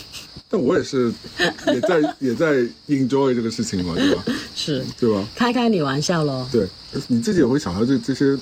[0.50, 1.12] 但我也是
[1.68, 2.56] 也在也在
[2.88, 4.24] enjoy 这个事情嘛，对吧？
[4.56, 5.26] 是对吧？
[5.34, 6.46] 开开你玩笑喽。
[6.52, 6.68] 对，
[7.08, 8.38] 你自己也会想到这这些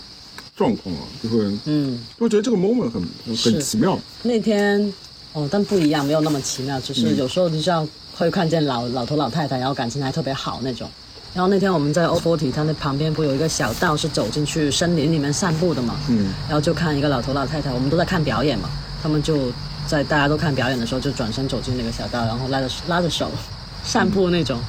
[0.56, 3.02] 状况啊，就会嗯，就会觉得这个 moment 很
[3.36, 3.99] 很奇妙。
[4.23, 4.91] 那天
[5.34, 10.89] 哦，但不一样，没有那么奇妙，只嗯是有时候你知道会看见老老头老太太，然后感情还特别好那种。
[11.34, 15.96] 然后那天我们在 O Forty，它那旁边不有一个小道是走进去森林里面散步的嘛？
[16.10, 18.69] 嗯，然后就看一个老头老太太，我们都在看表演嘛，
[19.02, 19.52] 他们就
[19.88, 23.32] 在大家都看表演的时候，就转身走进那个小道，然后拉着拉着手
[23.84, 24.60] 散步那种，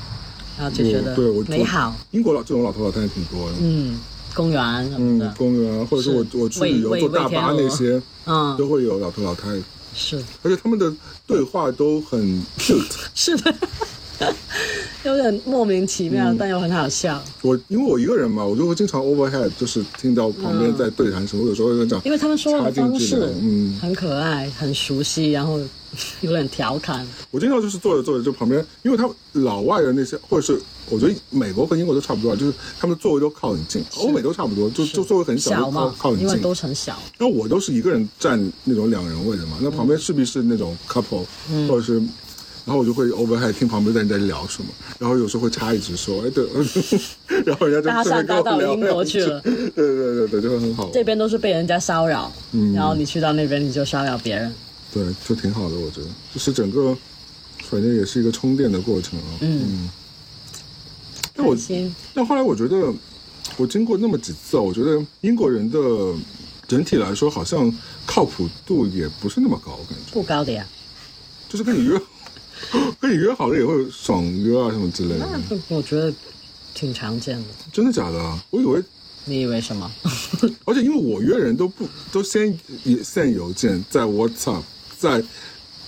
[0.56, 1.94] 然后就觉得对我美好。
[2.12, 4.00] 英国老这种老头老太太挺多的，嗯，
[4.34, 9.62] 公园什么嗯，，公园，或者是我是我去旅游坐大巴那些，嗯，都会有老头老太太，
[9.94, 10.16] 是。
[10.42, 10.90] 而且他们的
[11.26, 12.84] 对话都很 cute。
[13.14, 13.54] 是的，
[15.04, 16.36] 有点莫名其妙，嗯。
[16.38, 17.22] 但又很好笑。
[17.42, 23.78] 我因为我一个人嘛，我就会经常 overhead，就是听到旁边在对谈什么，有时候会讲，因为他们说话的方式，嗯。
[23.80, 25.60] 很可爱，很熟悉，然后
[26.22, 27.06] 有点调侃。
[27.30, 36.26] 我经常就是坐着坐着就旁边，因为他们老外的那些，或者是我觉得美国和英国都差不多啊，就是他们的座位都靠很近，欧美都差不多，就就座位很小，靠靠很近。
[36.28, 36.40] 因为。
[36.40, 41.24] 都很小，然后我都是一个人占那种两人位的嘛，那旁边势必是那种 couple，、
[41.68, 42.02] 或者是，
[42.64, 46.46] 然后我就会 overhead 听旁边的人在聊什么，然后有时候会插一句说，哎对，
[47.44, 54.52] 然后人家就搭讪搭到聊英国去了， 对对对对，就会很好，这边都是被人家骚扰，嗯然后你去到那边你就骚扰别人，
[54.92, 56.96] 对，就挺好的，我觉得，就是整个，
[57.68, 59.24] 反正也是一个充电的过程啊。
[59.40, 59.88] 嗯。
[61.36, 61.56] 但我。
[62.14, 62.92] 但后来我觉得，
[63.56, 65.78] 我经过那么几次啊，我觉得英国人的
[66.68, 67.70] 整体来说好像
[68.06, 70.64] 靠谱度也不是那么高，我感觉不高的呀，
[71.48, 72.00] 就是跟你约，
[73.00, 75.26] 跟你约好了也会爽约啊什么之类的。
[75.50, 76.12] 那我觉得
[76.74, 77.44] 挺常见的。
[77.72, 78.42] 真的假的啊？
[78.50, 78.82] 我以为，
[79.24, 79.90] 你以为什么？
[80.64, 82.48] 而且因为我约人都不都先
[82.82, 84.62] 也 send 邮件，在 WhatsApp，
[84.98, 85.22] 在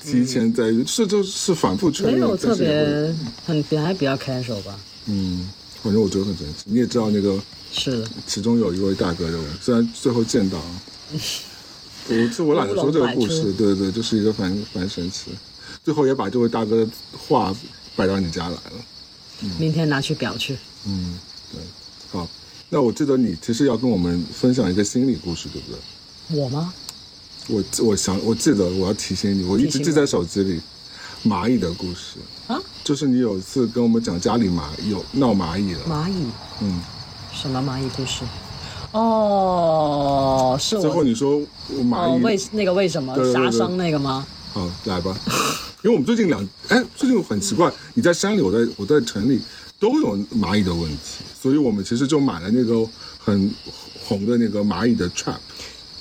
[0.04, 4.78] 提前在，是就是反复确认，没有特别很比还比较 casual 吧？
[5.06, 5.48] 嗯，
[5.82, 6.64] 反正我觉得很神奇。
[6.66, 7.40] 你也知道那个，
[7.72, 10.58] 是的，其中有一位大哥的，虽然最后见到，
[12.08, 15.36] 我这我懒得说这个故事，乌龙百出对对，就是一个反反神奇的。
[15.86, 17.54] 最后也把这位大哥的话
[17.94, 18.84] 摆到你家来了。
[19.56, 20.58] 明天拿去裱去。
[20.84, 21.16] 嗯，
[21.52, 21.60] 对，
[22.10, 22.26] 好。
[22.68, 26.40] 那我记得你其实要跟我们分享一个心理故事，对不对？
[26.42, 26.74] 我吗？
[27.46, 30.60] 我我想我记得我要提醒你，我一直记在手机里，
[31.24, 32.18] 蚂蚁的故事，
[32.48, 36.26] 啊，就是你有一次跟我们讲家里蚂有闹蚂蚁了，蚂蚁？
[36.62, 36.82] 嗯，
[37.32, 38.24] 什么蚂蚁故事？
[38.90, 44.26] 哦，是我最后你说我蚂哦蚁为那个为什么杀生那个吗？
[44.56, 45.14] 好，来吧。
[45.82, 49.38] 因为我们最近两，哎，最近很奇怪，你在山里，我在我在城里，
[49.78, 52.88] 都有蚂蚁的问题，所以我们其实就买了那个
[53.18, 53.50] 很
[54.02, 55.36] 红的那个蚂蚁的 trap，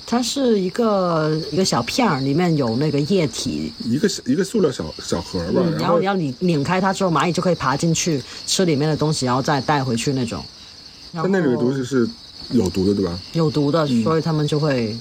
[0.06, 10.42] 它是一个一个小片儿，里面有那个液体，一个一个塑料小小盒吧，嗯，然然后后你要拧拧开它之后，蚂蚁就可以爬进去吃里面的东西，然后再带回去那种。
[11.12, 12.08] 它那里的东西是
[12.52, 13.18] 有毒的，对吧？
[13.34, 14.96] 有毒的，所以他们就会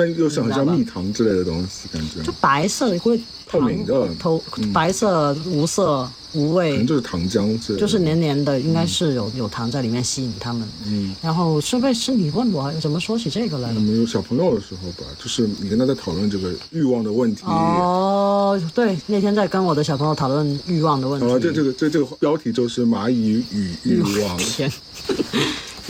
[0.00, 10.66] 但又像好像蜜糖之类的东西，感觉就白色会透明的糖透白色无色无味可能，就是糖浆之类的，就是黏黏的，应该是有有糖在里面吸引他们。
[10.86, 11.14] 嗯。
[11.20, 13.74] 然后是不是你问我怎么说起这个来了？
[13.74, 17.42] 我们有小朋友的时候吧，就是你跟他在讨论这个欲望的问题。
[17.44, 21.26] 哦，对，那天在跟我的小朋友讨论欲望的问题。
[21.26, 24.38] 好了，这这个这这个标题就是蚂蚁与欲望。
[24.56, 24.72] 天。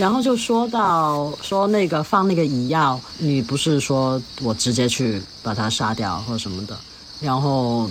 [0.01, 6.75] 然后就说到说那个放那个蚁药，你不是说我直接去把它杀掉或者什么的，
[7.21, 7.89] 然后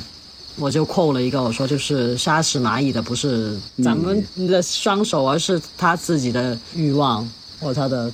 [0.58, 8.12] 我就扣了一个，我说就是杀死蚂蚁的不是咱们的双手，而是他自己的欲望或他的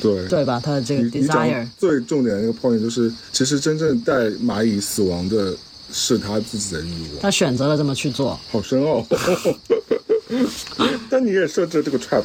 [0.00, 0.60] 对对吧？
[0.64, 1.68] 他的这个 desire。
[1.76, 4.12] 最重点的一个 point 就是，其实真正带
[4.46, 5.52] 蚂蚁死亡的
[5.92, 9.04] 是他自己的欲望，他选择了这么去做，好深奥。
[11.10, 12.24] 但你也设置了这个 trap，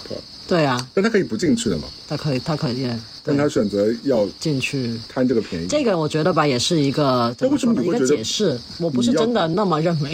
[0.50, 1.84] 对啊，但他可以不进去的嘛？
[2.08, 2.90] 他可以，他可以，
[3.24, 5.00] 但他选择要进去。
[5.08, 5.68] 贪这个便宜。
[5.68, 7.84] 这个我觉得吧，也是一个怎么说呢？
[7.84, 8.60] 一个解释。
[8.80, 10.10] 我不是真的那么认为。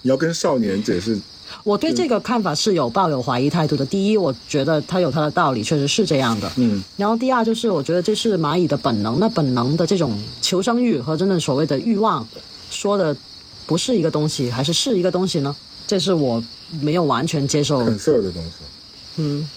[0.00, 1.20] 你要跟少年解释，
[1.64, 3.84] 我对这个看法是有抱有怀疑态度的。
[3.84, 6.50] 第一，我觉得它有它的道理，确实是这样的。
[6.56, 9.20] 嗯，然后第二就是，我觉得这是蚂蚁的本能。
[9.20, 12.26] 那本能的这种求生欲和真正所谓的欲望，
[12.70, 13.14] 说的
[13.66, 15.54] 不是一个东西，还是是一个东西呢？
[15.86, 16.42] 这是我
[16.80, 17.80] 没有完全接受。
[17.84, 18.50] 很色的东西。
[19.16, 19.48] 嗯，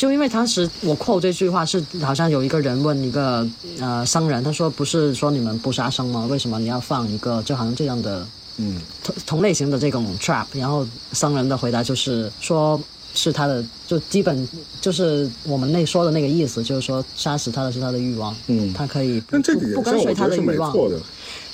[0.00, 3.46] 就因为当时我扣这句话是好像有一个人问一个
[3.78, 6.26] 呃商人，他说不是说你们不杀生吗？
[6.30, 12.80] 为什么你要放一个就好像这样的嗯，同同类型的这种 trap，然后商人的回答就是说
[13.12, 14.48] 是他的，就基本
[14.80, 20.74] 就是我们那说的那个意思，就是说杀死他的是他的欲望，嗯他可以不但这不不跟随他的欲望。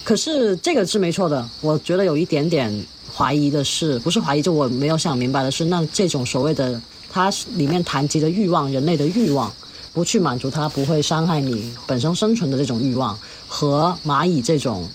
[0.05, 2.73] 可是这个是没错的，我觉得有一点点
[3.13, 6.81] 怀疑的是，不是怀疑，就我没有想明白的是，那这种所谓的
[7.11, 9.53] 它里面谈及的欲望，人类的欲望，
[9.93, 14.89] 不去满足它不会伤害你本身生存的这种欲望，和蚂蚁这种，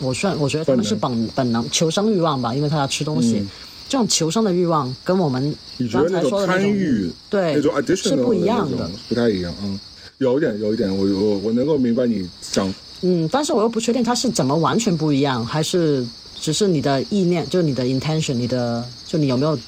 [0.00, 3.38] 我算我觉得他们是本本能求生欲望吧，因为它要吃东西。
[3.38, 3.48] 嗯
[3.90, 5.56] 这种求生的欲望跟我们
[5.90, 9.50] 刚才说种的那种对那种 additional 是不一样的，不太一样。
[9.62, 9.80] 嗯，
[10.18, 12.70] 有一点，有一点，我我我能够明白你讲
[13.00, 16.06] 嗯，但是我又不确定它是怎么完全不一样，还是
[16.38, 19.58] 只是你的意念，就是你的 intention，你的就你有没有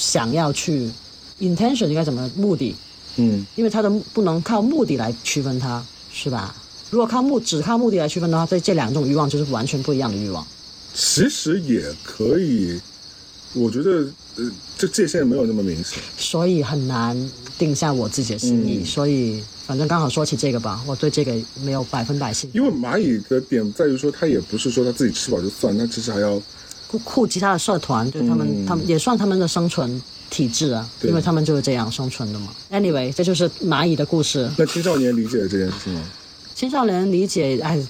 [0.00, 0.90] 想要去
[1.38, 2.74] intention 应该怎么目的？
[3.16, 6.54] 嗯，因为它的不能靠目的来区分它，是吧？
[6.88, 10.44] 如果靠目只靠目的来区分的话，这这两种欲望就是完全不一样的欲望。
[10.94, 12.80] 其实也可以，
[13.52, 15.98] 我觉得呃，这界限没有那么明显。
[16.16, 18.78] 所以很难定下我自己的心意。
[18.78, 21.32] 嗯所以反正刚好说起这个吧，我对这个
[21.62, 22.50] 没有百分百信。
[22.52, 26.40] 因为蚂蚁的点在于说，它也不是说它自己吃饱就算，它其实还要
[26.90, 32.48] 顾顾及他的社团，就是他们，嗯他们也算他们的生存体制啊，因为他们就是这样生存的嘛。
[32.72, 34.50] Anyway，这就是蚂蚁的故事。
[34.58, 36.02] 那青少年理解这件事吗？
[36.54, 37.80] 青少年理解，哎，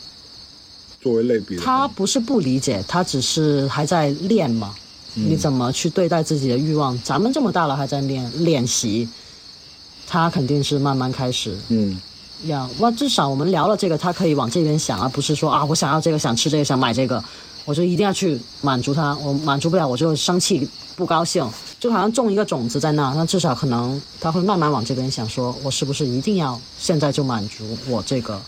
[1.01, 4.74] 作为类比，他不是不理解，他只是还在练嘛。
[5.14, 6.96] 你怎么去对待自己的欲望？
[7.03, 9.09] 咱们这么大了还在练练习，
[10.07, 12.01] 他肯定是慢慢开始嗯
[12.44, 12.70] 要。
[12.78, 17.22] 哇，至少我们聊了这个，他可以往这边想，而不是说啊，我想要这个，想吃这个，想买这个，
[17.64, 19.16] 我就一定要去满足他。
[19.16, 21.48] 我满足不了，我就生气不高兴，
[21.78, 28.40] 就好像种一个种子在那，那至少可能他会慢慢往这边想，说我是不是一定要现在就满足我这个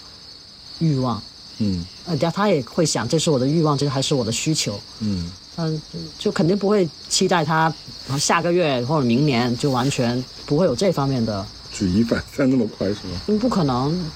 [0.78, 1.22] 欲望？
[1.58, 4.80] 嗯呃，他他也会想，这是我的欲望，这还是我的需求。
[5.00, 5.80] 嗯嗯，
[6.18, 7.72] 就肯定不会期待他
[8.18, 13.20] 下个月或者明年就完全不会有这方面的，举一反三那么快是吗？
[13.26, 14.10] 嗯，不可能，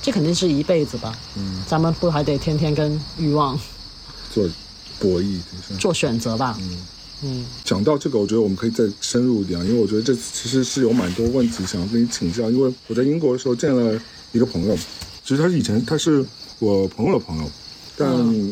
[0.00, 1.16] 这肯定是一辈子吧。
[1.36, 3.58] 嗯，咱们不还得天天跟欲望
[4.38, 4.48] 做
[5.00, 5.38] 博弈，
[5.78, 6.56] 做选择吧？
[6.60, 6.78] 嗯
[7.22, 12.48] 嗯讲到这个，我觉得我们可以再深入一点，因为我觉得这次其实是有蛮多问题想要跟你请教。
[12.48, 14.76] 因为我在英国的时候见了一个朋友，
[15.24, 16.24] 其实他是以前他是
[16.60, 17.50] 我朋友的朋友，
[17.96, 18.08] 但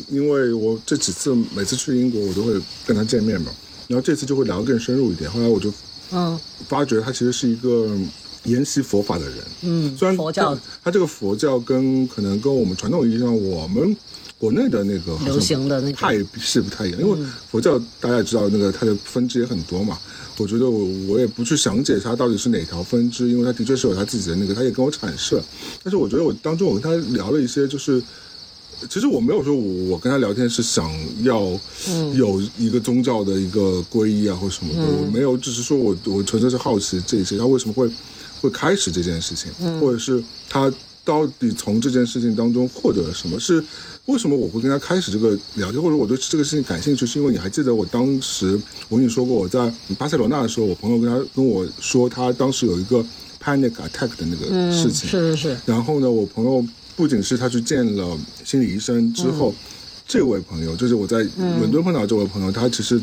[0.08, 3.52] 因为我这几次每次去英国，我都会跟他见面嘛，
[3.86, 5.30] 然后这次就会聊得更深入一点。
[5.30, 5.72] 后来我就
[6.10, 7.96] 嗯发觉他其实是一个
[8.44, 13.96] 研习佛法的人，嗯，虽然佛教他他这个佛教跟可能跟我们传统意义上我们
[14.38, 17.18] 国内的那个流行的那种太是不太一样，因为
[17.50, 19.98] 佛教大家也知道那个它的分支也很多嘛。
[20.38, 25.44] 我觉得我我也不去详解它到底是哪条分支，因为它的确是有它自己的那个，他也跟我阐释了。
[25.82, 28.02] 但是我觉得我当中我跟他聊了一些，就是
[28.90, 31.58] 其实我没有说我我跟他聊天是想要
[32.12, 37.90] 有一个宗教的一个皈依啊或什么的，我没有，只是说我我纯粹是好奇这些他为什么会
[38.42, 40.70] 会开始这件事情，或者是他
[41.02, 43.40] 到底从这件事情当中获得了什么？
[43.40, 43.64] 是
[44.06, 47.04] 为什么我会跟他开始这个聊天，或者我对这个事情感兴趣？
[47.04, 53.04] 是因为你还记得我当时我跟你说过，我在巴塞罗那的时候，我朋友跟他跟我说，他当时有一个
[53.42, 59.52] panic attack 的那个事嗯，情，是是是，然后呢，我朋友不仅是他去见了心理医生之后，
[60.06, 61.18] 这位朋友就是我在
[61.58, 63.00] 伦敦碰到这位朋友，他其实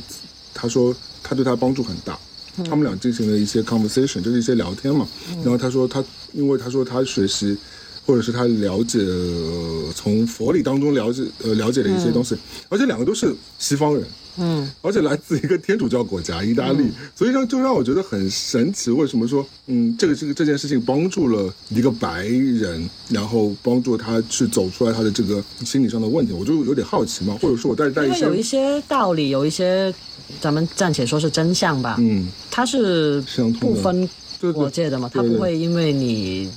[0.53, 2.17] 他说他对他帮助很大。
[2.63, 5.07] 他们俩进行了一些 conversation，就是一些聊天嘛。
[5.37, 7.57] 然后他说他，因为他说他学习，
[8.05, 12.35] 或者是他了解，呃、从佛理当中了解呃了解的一些东西，
[12.69, 14.03] 而且两个都是西方人，
[14.37, 14.69] 嗯。
[14.81, 18.91] 而且来自一个天主教国家意大利，所以让就让我觉得很神奇。
[18.91, 29.93] 为什么说，嗯，这个这个这件事情帮助了一个白人，然后帮助他去走出来他的这个心理上的问题，我就有点好奇嘛，或者说我带带一些有一些道理，有一些
[30.41, 32.27] 咱们暂且说是真相吧，嗯。
[32.51, 33.19] 它是
[33.59, 34.07] 不分
[34.53, 36.49] 国界的嘛，它不会因为你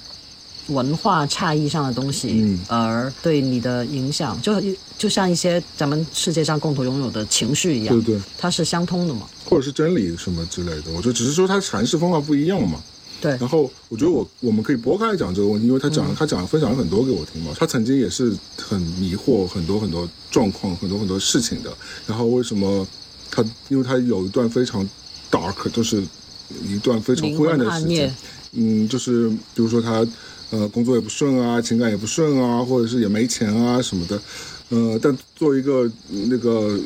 [0.69, 4.61] 文化差异上的东西嗯而对你的影响，就
[4.99, 9.29] 就像一些咱们世界上共同拥有的情绪一样，对对，它是相通的嘛。
[9.45, 12.81] 或者是真理什么之类的，我觉得只是说它阐释方法不一样嘛。
[13.19, 17.51] 对，然后我觉得我我们可以拨开来讲这个问题，因为他讲、他讲分享了很多给我听嘛。
[17.59, 21.75] 他曾经也是很迷惑很多很多状况，很多很多事情的。
[22.07, 22.87] 然后为什么
[23.31, 23.43] 他？
[23.71, 24.87] 因为他有一段非常
[25.31, 26.03] dark，就是
[26.69, 28.14] 一段非常灰暗的时间
[28.57, 30.07] 嗯，就是比如说他
[30.51, 34.21] 呃工作也不顺啊，情感也不顺啊，或者是也没钱啊什么的。
[34.71, 35.91] 呃，但作为一个
[36.29, 36.79] 那个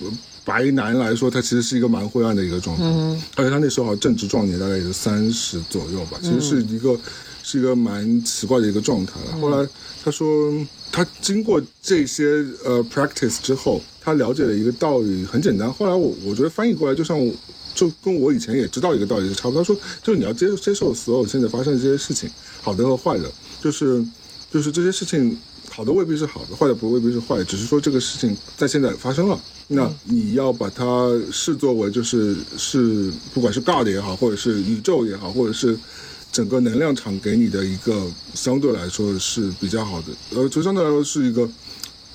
[0.00, 0.06] 呃
[0.44, 2.82] 白男来说，他其实是一个蛮灰暗的一个状态。
[2.84, 6.98] 嗯而且他那时候好像正值壮年，大概也就三十左右吧，其实是一个、
[7.42, 9.38] 是一个蛮奇怪的一个状态了。
[9.40, 9.68] 后来
[10.04, 10.52] 他说，
[10.90, 15.72] 他经过这些呃 practice 之后，他了解了一个道理，很简单。
[15.72, 17.32] 后来我我觉得翻译过来，就像我
[17.74, 19.62] 就跟我以前也知道一个道理是差不多。
[19.62, 22.30] 他说，就是你要接接受所有现在发生的这些事情，
[22.62, 23.30] 好的和坏的，
[23.62, 24.04] 就是
[24.50, 25.38] 就是这些事情。
[25.70, 35.74] 好的未必是好的，坏的不未必是坏，只是说这个事情在现在发生了，那你要把它视作为就是是不管是 God 也好，或者是宇宙也好，或者是
[36.30, 41.48] 整个能量场给你的一个相对来说是比较好的，呃，就相对来说是一个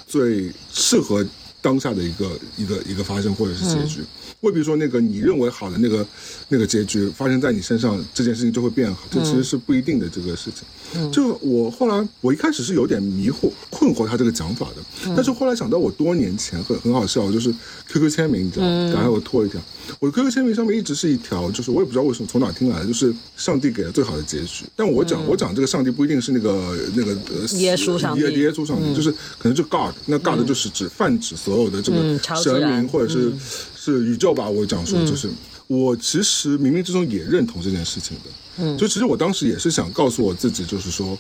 [0.06, 1.26] 最适合
[1.68, 4.00] 当下的一个一个一个发生或者是结局，
[4.40, 6.08] 未必说那个你认为好的那个
[6.48, 11.12] 那个结局发生在你身上，这件事情就会变好，这其实是不一定的这个事情。
[11.12, 17.54] 就我后来我一开始是有点迷惑困惑他这个讲法的，但是后来想到我多年前很很好笑，就是
[17.90, 18.94] QQ 签名，你知道吗？
[18.94, 19.60] 然后我拖一条，
[20.00, 24.66] 我的 QQ 签名上面一直是一条，就是我也不知道为什么从哪听来的，就是上帝给了最好的结局。
[24.76, 33.34] 但我讲我讲这个上帝不一定是那个那个呃耶稣上帝耶耶稣上帝，就是可能就 God，那 God 就是指泛指所有的这个神然明或者是
[33.76, 34.50] 是宇宙吧。
[34.50, 35.30] 我讲说就是
[35.68, 38.24] 我其实冥冥之中也认同这件事情的。
[38.60, 41.18] 嗯，就其实我当时也是想告诉我自己，就是说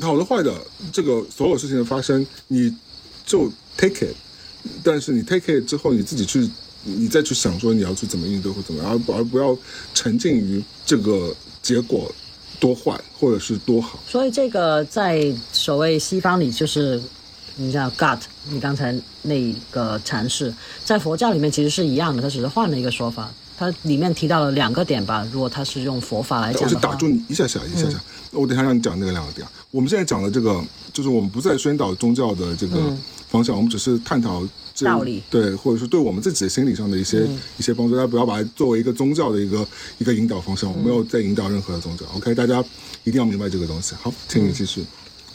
[0.00, 0.54] 好的坏的
[0.92, 2.72] 这个所有事情的发生，你
[3.26, 4.14] 就 take it，
[4.82, 6.48] 但是你 take it 之后，你自己去，
[6.84, 9.56] 你再去想说你要去怎么应对或怎么样，而而不要
[9.94, 12.10] 沉浸于这个结果
[12.58, 13.98] 多坏或者是多好。
[14.08, 17.00] 所以这个在所谓西方里就是，
[17.56, 18.18] 你讲 God，
[18.48, 20.52] 你刚才那个阐释，
[20.84, 23.30] 在佛教里面其实是一样的，它只是换了一个说法。
[23.54, 28.00] 它里面提到了两个点吧，如果它是用佛法来讲的话，是打住你一下下一下下，
[28.32, 29.46] 我等一下让你讲那个两个点。
[29.70, 30.60] 我们现在讲的这个，
[30.92, 32.92] 就是我们不再宣导宗教的这个
[33.28, 34.48] 方向，我们只是探讨这
[34.80, 37.26] 道理对，或者是对我们自己的心理上的一些、
[37.58, 37.96] 一些帮助。
[37.96, 39.66] 大家不要把它作为一个宗教的一个
[39.98, 42.06] 一个引导方向，我没有在引导任何的宗教。
[42.14, 42.64] OK，大家
[43.04, 43.94] 一定要明白这个东西。
[44.00, 44.84] 好，请你继续。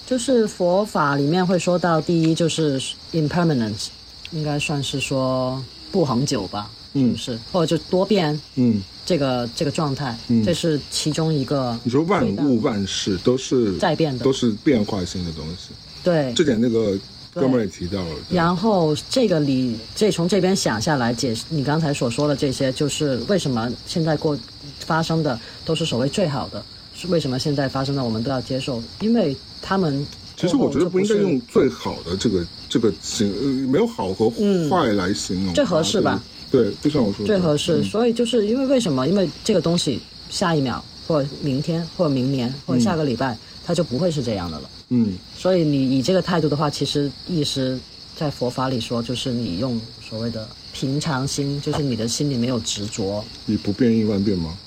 [0.05, 2.81] 就是佛法里面会说到，第一就是
[3.11, 3.88] impermanence，
[4.31, 5.61] 应该算是说
[5.91, 7.39] 不恒久吧，是不是？
[7.51, 15.71] 或者就多变嗯，这个这个状态，嗯这是其中一个你说万物万事都是在变的都是变化性的东西，
[16.03, 16.97] 对这点那个
[17.39, 18.15] 哥们也提到了。
[18.29, 24.38] 然后这个你，这从这边想下来解释你刚才所说的这些，就是为什么现在过
[24.79, 26.63] 发生的都是所谓最好的，
[26.95, 28.81] 是为什么现在发生的我们都要接受？
[29.01, 34.29] 因为他们其实我觉得不应该用最好的这个这个形，呃，没有好和
[34.69, 36.21] 坏来形容它、最合适吧
[36.51, 36.63] 对？
[36.63, 37.81] 对，就像我说的，最合适。
[37.81, 39.07] 嗯所以就是因为为什么？
[39.07, 44.69] 因为这个东西下一秒或明天或明年或下个礼拜，它就不会是这样的了。
[44.89, 47.79] 嗯，所以你以这个态度的话，其实意思
[48.15, 54.57] 在佛法里说，就是你用所谓的平常心，就是你的心里没有执着，你不变应万变吗？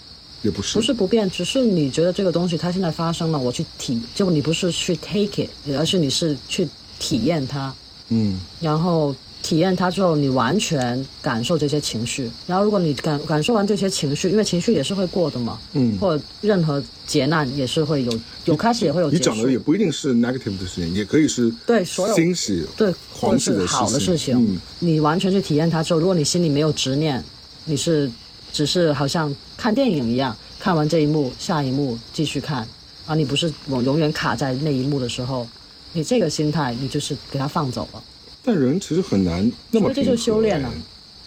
[0.43, 6.69] 也不是，不是不变，只是你觉得这个东西它现在发生了，我去体，就你不是去 take it，而是你是去
[6.99, 7.75] 体验它，
[8.09, 8.41] 嗯。
[8.61, 12.31] 然后体验它之后，你完全感受这些情绪。
[12.47, 15.97] 然后如果你感感受完这些情绪，因为情绪也是会过的嘛，嗯。
[15.99, 19.31] 或者任何劫难也是会有有开始也会有结束。
[19.31, 27.23] 你讲的也不一定是 negative 的事情，也可以是对所有欣喜、对，或者是好的事情，嗯你完全去体验它之后，如果你心里没有执念，
[27.65, 28.11] 你是
[28.53, 32.67] 只是好像看电影一样，看完这一幕，下一幕继续看，
[33.07, 35.49] 而你不是我永远卡在那一幕的时候，
[35.93, 38.03] 你这个心态，你就是给它放走了，
[38.45, 40.71] 但人其实很难那么这就是修炼了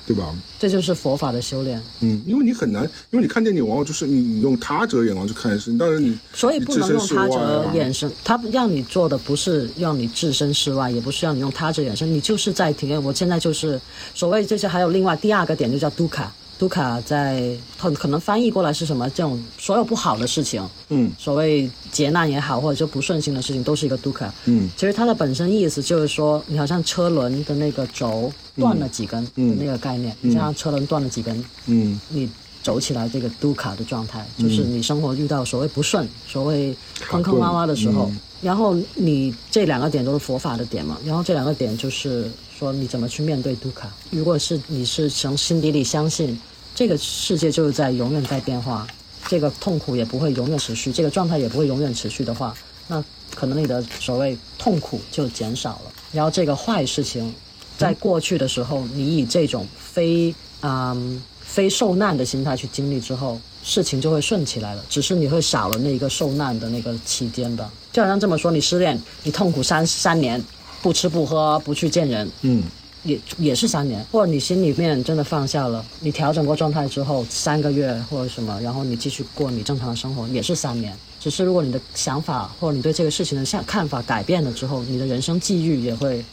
[0.05, 0.35] 对吧？
[0.59, 1.81] 这就是佛法的修炼。
[2.01, 13.01] 嗯，因为你很难，因为你看电影往往就是你你用他者眼光去看事情，当然你所以不能用他者眼神，他让你做的不是让你置身事外，也不是让你用他者眼神，你就是在体验。
[13.01, 13.79] 我现在就是
[14.13, 19.09] 所谓这些，还有另外第二个点就叫杜卡，杜卡在很可能翻译过来是什么？
[19.09, 24.33] 这种所有不好的事情，嗯所谓劫难也好，或者就不顺心的事情，都是一个杜卡。
[24.45, 32.29] 嗯其实它的本身意思就是说，你好像车轮的那个轴断了几根的那个概念，你像车轮断了几根，嗯你
[32.63, 38.09] 走起来这个杜卡的状态，就是你生活遇到所谓不顺、所谓坑坑洼洼的时候，
[38.41, 43.91] 然后你这两个点都是佛法的点嘛，然后这两个点就是说你怎么去面对杜卡。
[44.09, 46.39] 如果是你是从心底里相信
[46.73, 48.87] 这个世界就是在永远在变化，
[49.27, 52.55] 这个痛苦也不会永远持续，这个状态也不会永远持续的话，
[52.87, 53.03] 那
[53.35, 57.33] 可能你的所谓痛苦就减少了，然后这个坏事情
[57.77, 64.83] 在过去的时候，你以这种非嗯非受难的心态去经历之后，事情就会顺起来了。
[64.89, 67.71] 只是你会少了那个受难的那个期间吧。
[67.91, 70.43] 就好像这么说，你失恋，你痛苦三三年，
[70.81, 72.63] 不吃不喝，不去见人，嗯
[73.03, 80.97] 也也是三年，或者你心里面真的放下了，你调整过状态之后，三个月或者什么，然后你继续过你正常的生活，也是三年。
[81.19, 86.23] 只是如果你的想法或者你对这个事情的想看法改变了之后，你的人生际遇也会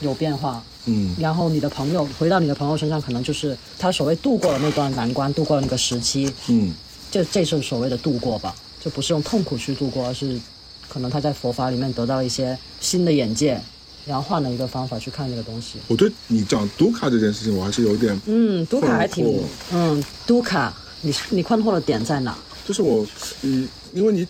[0.00, 0.62] 有变化。
[0.86, 6.72] 嗯然后你的朋友回到你的朋友身上，可能就是他所谓度过了那段难关，度过了那个时期，嗯
[7.10, 10.40] 这这是所谓的度过吧，就不是用痛苦去度过，而是
[10.88, 13.60] 可能他在佛法里面得到一些新的眼界，
[14.06, 15.78] 然后换了一个方法去看这个东西。
[15.88, 20.72] 我对你讲读卡这件事情，我还是有点，嗯，读卡还挺，嗯，读卡，
[21.02, 22.36] 你你困惑的点在哪？
[22.66, 23.04] 就是我，
[23.42, 24.26] 嗯，因为你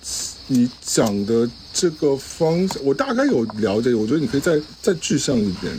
[0.47, 5.79] 你讲的这个方向，我大概有了解，我觉得你可以再再具象一点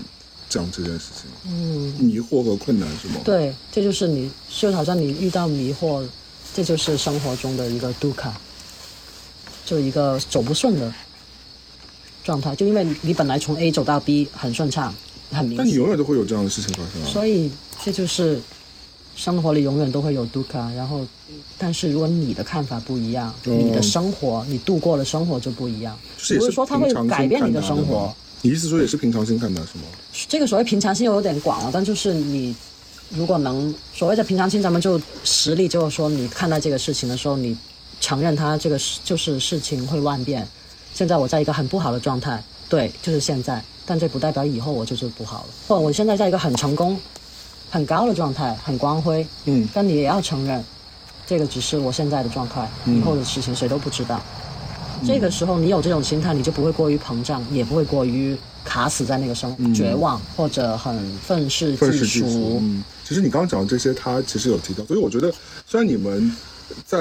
[0.51, 1.31] 讲这件事情？
[1.45, 3.21] 嗯，迷惑和困难是吗？
[3.23, 6.05] 对，这就是你，就好像你遇到迷惑，
[6.53, 8.33] 这就是生活中的一个杜卡，
[9.65, 10.93] 就一个走不顺的
[12.25, 12.53] 状态。
[12.53, 14.93] 就因为你本来从 A 走到 B 很顺畅，
[15.31, 17.07] 很明显，但你永远都会有这样的事情发生啊。
[17.07, 17.49] 所以
[17.81, 18.41] 这就是
[19.15, 20.69] 生活里永远都会有杜卡。
[20.71, 21.07] 然后，
[21.57, 25.97] 但是如果你的看法不一样，你的生活，你度过的生活就不一样。
[26.17, 28.15] 不是说它会改变你的生活吗。
[28.43, 29.83] 你意思说也是平常心看待是吗？
[30.27, 32.55] 这个所谓平常心又有点广了，但就是你
[33.09, 37.55] 如果能所谓的平常心，咱们就实力就是说，你看待这个事情的时候，你
[37.99, 40.47] 承认它这个事就是事情会万变。
[40.93, 46.99] 现在我在一个很不好的状态，对，就是现在，但这不代表以后我就是不好了，或者我现在在一个很成功、
[47.69, 50.63] 很高的状态，很光辉，嗯，但你也要承认，
[51.27, 54.21] 这个只是我现在的状态，以后的事情谁都不知道。
[55.05, 62.59] 这个时候你有这种心态，你就不会过于膨胀，也不会过于卡死在那个生、绝望或者很愤世嫉嫉俗俗。。
[62.61, 65.31] 嗯，其实你刚刚讲的这些，他其实有提到，所以我觉得
[65.65, 66.35] 虽然你们
[66.85, 66.99] 在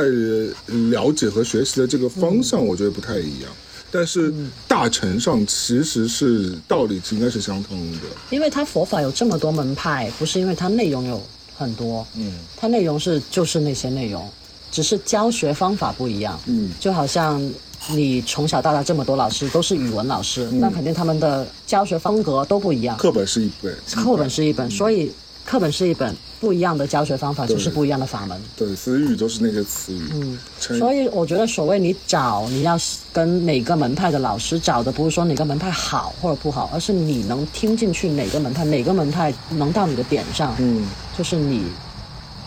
[0.90, 3.50] 了解和学习的这个方向，我觉得不太一样，
[3.90, 4.32] 但是
[4.66, 8.08] 大乘上其实是道理是应该是相通的。
[8.30, 11.22] 因为它佛法有这么多门派，不是因为它内容有
[11.56, 14.28] 很多，嗯，它内容是就是那些内容，
[14.72, 16.40] 只是教学方法不一样。
[16.46, 17.40] 嗯，就好像
[17.88, 22.96] 你从小到大这么多老师都是语文老师，那肯定他们的教学风格都不一样。
[22.98, 25.10] 课本是一本，课本是一本，所以
[25.44, 28.40] 课本是一本，不一样的教学方法就是不一样的法门。
[28.56, 32.78] 对词语都是那些词语，嗯，所以我觉得，所谓你找你要
[33.12, 41.64] 跟哪个门派的老师找的，不是说哪个门派好或者不好，而是你能听进去哪个门派，哪个门派能到你的点上，嗯，就是你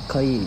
[0.08, 0.42] 可以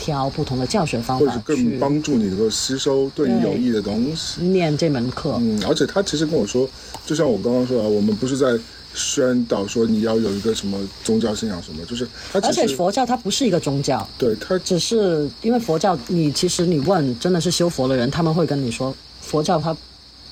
[0.00, 4.40] 挑不同的教学方或者更法去帮助你能够吸收对你有益的东西。
[4.40, 5.36] 念这门课。
[5.38, 6.66] 嗯，而且他其实跟我说，
[7.04, 8.58] 就像我刚刚说啊，我们不是在
[8.94, 19.76] 宣导说你要有一个什么宗教信仰什么，就是他而且佛教它不是一个宗教，对它只是因为佛教，你其实你问真的是修佛的人，他们会跟你说，佛教它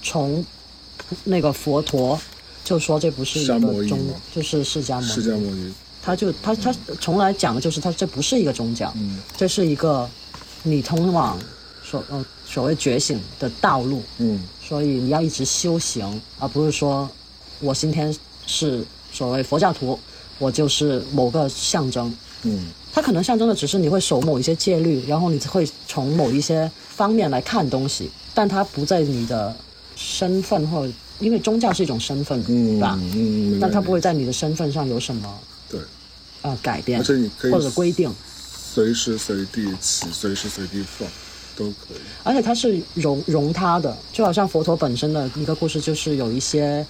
[0.02, 0.42] 从
[1.24, 2.18] 那个佛陀
[2.64, 3.98] 就说这不是一个释迦牟尼宗，
[4.34, 5.72] 就是释迦牟释，迦牟尼，
[6.09, 8.90] 他就他他从来讲的就是他这不是一个宗教，
[9.36, 10.09] 这是一个
[10.62, 11.38] 你通往
[11.84, 17.06] 所呃所谓觉醒的道路，嗯所以你要一直修行，而不是说
[17.61, 18.14] 我今天
[18.46, 18.82] 是
[19.12, 20.00] 所谓佛教徒，
[20.38, 22.11] 我就是某个象征。
[22.44, 29.54] 嗯它可能象征的只是你会守某一些戒律，然后你会从某一些方面来看东西，但它不在你的
[29.94, 32.98] 身份或者因为宗教是一种身份，嗯对吧？
[32.98, 35.57] 嗯，明白但它不会在你的身份上有什么对，
[36.43, 38.12] 呃改变而且你可以或者规定，
[38.74, 41.09] 随时随地起，随时随地放，
[41.57, 41.99] 都可以。
[42.22, 46.86] 而且它是容容他的，就好像佛陀本身的一个故事，就是有一些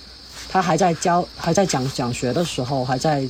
[0.49, 3.27] 他还在教还在讲讲学的时候，还在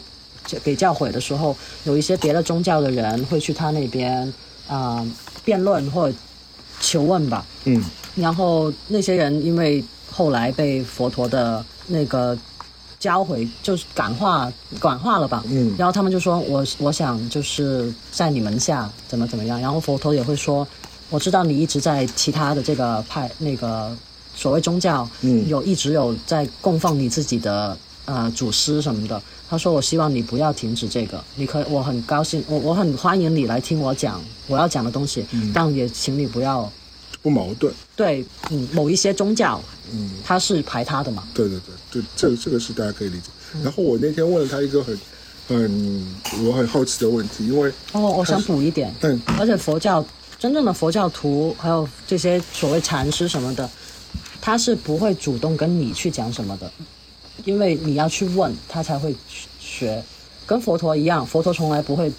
[0.64, 4.22] 给教诲的时候，有一些别的宗教的人会去他那边
[4.66, 5.12] 啊、呃
[5.44, 6.16] 辩论或者
[6.80, 7.82] 求问吧，嗯。
[8.16, 12.36] 然后那些人因为后来被佛陀的那个
[12.98, 15.74] 教诲，就是感化感化了吧，嗯。
[15.78, 20.66] 然后他们就说我我想就是在你门下怎么怎么样，然后佛陀也会说，
[21.10, 23.96] 我知道你一直在其他的这个派那个
[24.34, 25.48] 所谓宗教，嗯。
[25.48, 29.20] 有一直有在供奉你自己的呃祖师什么的。
[29.50, 35.24] 他说：“我希望你不要停止这个，你可我很高兴，我我很欢迎你来听我讲我要讲的东西，
[35.54, 36.70] 但也请你不要
[37.22, 37.72] 不矛盾。
[37.96, 39.60] 对，嗯，某一些宗教，
[39.92, 41.58] 嗯，它是排他的嘛，对对
[41.90, 43.28] 对，对，这个这个是大家可以理解。
[43.62, 44.98] 然后我那天问了他一个很
[45.48, 46.06] 很
[46.44, 49.20] 我很好奇的问题，因为哦，我想补一点，嗯。
[49.38, 50.04] 而且佛教
[50.38, 53.68] 真正的佛教徒，还有这些所谓禅师什么的，
[54.40, 56.70] 他是不会主动跟你去讲什么的，
[57.44, 59.16] 因为你要去问他才会
[59.58, 60.04] 学，
[60.46, 62.12] 跟佛陀一样，佛陀从来不会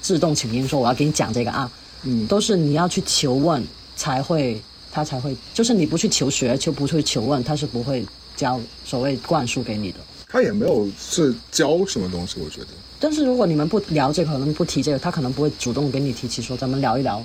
[0.00, 1.70] 自动请缨说我要给你讲这个啊，
[2.04, 2.26] 嗯。
[2.28, 3.62] 都是你要去求问
[3.98, 9.98] 才会，他才会，就是你不去求学，就不去求问，他是不会教所谓灌输给你的。
[10.28, 12.68] 他也没有是教什么东西，我觉得。
[13.00, 17.24] 但是如果你们不聊这个，可能不提这个，他可能不会主动跟你提起说咱们聊一聊。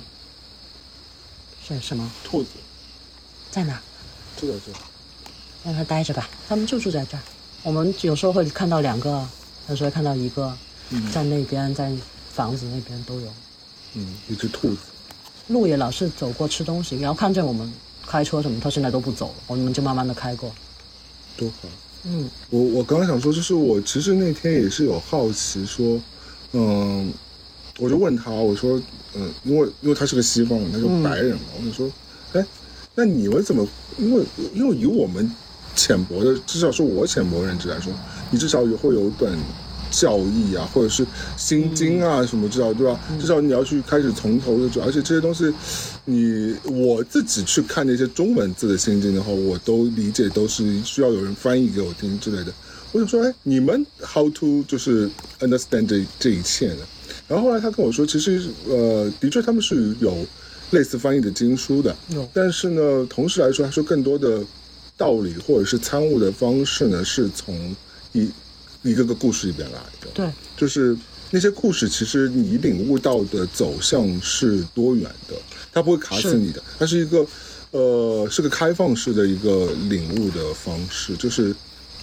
[1.66, 2.10] 是什么？
[2.24, 2.48] 兔子
[3.50, 3.80] 在哪？
[4.36, 4.72] 就在这，
[5.64, 7.20] 让它待着吧，他们就住在这儿。
[7.62, 9.24] 我们有时候会看到两个，
[9.68, 10.52] 有时候会看到一个，
[11.12, 11.92] 在那边，在
[12.32, 13.28] 房子那边都有。
[13.94, 14.80] 嗯，一只兔子。
[15.48, 17.70] 路也老是走过吃东西，然后看见我们
[18.06, 20.50] 开车什么，他现在都不走了，我们就慢慢的开过。
[21.36, 21.68] 多好。
[22.04, 26.00] 嗯，我我刚刚想说，就是我其实那天也是有好奇说，
[26.52, 27.12] 嗯，
[27.78, 28.80] 我就问他，我说，
[29.14, 31.90] 嗯，因为因为他是个西方人，他是白人嘛，我就说，
[32.34, 32.44] 哎，
[32.94, 33.66] 那你们怎么？
[33.96, 35.30] 因为因为以我们
[35.74, 37.92] 浅薄的，至少是我浅薄认知来说，
[38.30, 39.38] 你至少也会有一本
[40.00, 42.98] 教义啊，或者是心经啊什么，知道对吧？
[43.20, 45.52] 至少你要去开始从头的做，而且这些东西，
[46.04, 52.52] 你我自己去看那些中文字的心经的话，我都理解都是需要有人翻译给我听之类的。
[52.92, 56.80] 我就说，哎，你们 how to 就是 understand 这这一切呢？
[57.26, 60.16] 然后后来他跟我说，其实呃，的确他们是有
[60.70, 61.94] 类似翻译的经书的，
[62.32, 64.40] 但是呢，同时来说，他说更多的
[64.96, 67.74] 道理或者是参悟的方式呢，是从
[68.12, 68.28] 一
[68.84, 70.08] 一个个故事里边来的。
[70.14, 70.96] 对，就是
[71.30, 75.34] 那些故事，其实你领悟到的走向是多元的，
[75.72, 77.26] 它不会卡死你的，它是一个
[77.72, 81.52] 呃是个开放式的一个领悟的方式，就是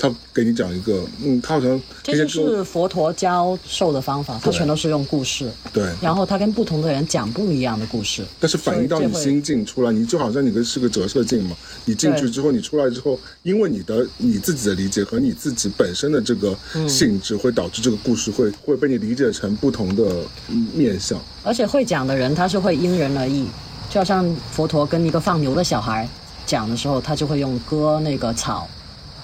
[0.02, 16.90] 他给你讲一个，嗯，他好像这就是佛陀教授的方法，他全都是用故事，对，然后他跟不同的人讲不一样的故事，但是反映到你心境出来，你就好像你个是个折射镜嘛，你进去之后，你出来之后，因为你的你自己的理解和你自己本身的这个嗯。
[16.90, 20.04] 性质，会导致这个故事会会被你理解成不同的
[20.50, 21.20] 嗯面相。
[21.44, 23.46] 而且会讲的人他是会因人而异，
[23.90, 26.08] 就好像佛陀跟一个放牛的小孩
[26.46, 28.68] 讲的时候，他就会用割那个草，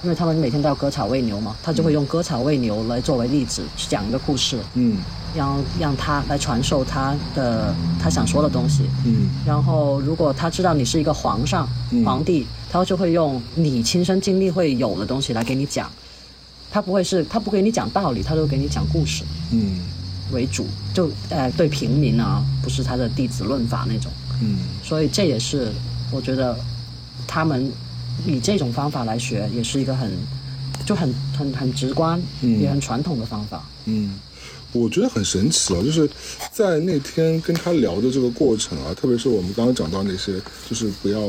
[0.03, 4.97] 因为他们每天都要割草喂牛嘛，他就会用割草喂牛来作为例子去讲一个故事，嗯
[5.35, 8.83] 然后让他来传授他的他想说的东西。
[9.05, 15.89] 嗯然后，如果他知道你是一个皇上、嗯皇帝，他就会用你亲身经历会有的东西来给你讲。
[16.69, 19.79] 他不会是，他不给你讲道理，他都给你讲故事嗯
[20.31, 24.11] 为主，就呃对平民啊，不是他的弟子论法那种。
[24.41, 25.71] 嗯所以这也是
[26.11, 26.57] 我觉得
[27.25, 27.71] 他们
[28.25, 30.11] 以这种方法来学，也是一个很
[30.85, 33.63] 就很很很直观，嗯也很传统的方法。
[33.85, 34.19] 嗯，
[34.71, 36.09] 我觉得很神奇啊，就是
[36.51, 41.19] 在那天跟他聊的这个过程啊，特别是我们刚刚讲到那些，就是不要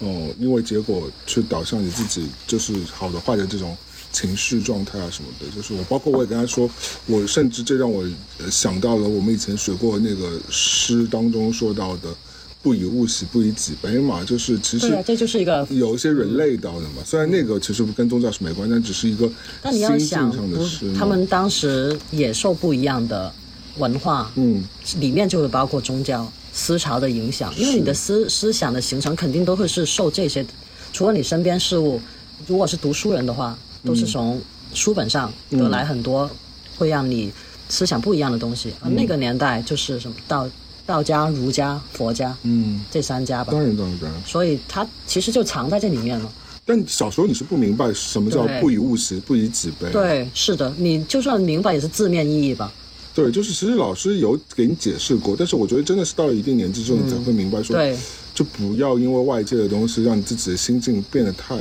[0.00, 3.76] 哦、因为结果去导向你自己就是好的坏的这种
[4.12, 5.46] 情绪状态啊什么的。
[5.50, 6.70] 就是我，包括我也跟他说，
[7.06, 8.08] 我甚至这让我
[8.38, 12.14] 呃想到了我们以前学过那个诗当中说到的
[12.62, 15.66] “不以物喜，不以己悲”嘛，就是其实这就是一个。
[15.70, 17.02] 有一些人类到的嘛。
[17.04, 19.30] 虽然那个其实跟宗教是没关，但只是一个
[19.62, 20.92] 但你要想，上的事。
[20.94, 23.32] 他们当时也受不一样的
[23.78, 24.64] 文化，嗯。
[24.98, 30.44] 里面就会包括宗教思潮的影响，因为你的思思想的形成肯定都会是受这些，
[30.92, 32.00] 除了你身边事物，
[32.46, 34.40] 如果是读书人的话，都是从
[34.74, 36.28] 书本上得来很多
[36.76, 37.32] 会让你
[37.68, 38.72] 思想不一样的东西。
[38.80, 40.48] 而那个年代就是什么道
[40.88, 44.22] 道家、儒家、佛家，嗯，这三家吧当，然当然当然。
[44.24, 46.32] 所以它其实就藏在这里面了。
[46.64, 49.90] 但小时候你是不明白什么叫不以物喜，不以己悲。
[49.92, 52.72] 对，是的，你就算明白也是字面意义吧。
[53.14, 57.98] 对，就是其实老师有给你解释过，但是我觉得真的是到了一定年纪之后，你才会明白说，嗯对，
[58.34, 61.54] 就不要因为外界的东西让你自己的心境变得太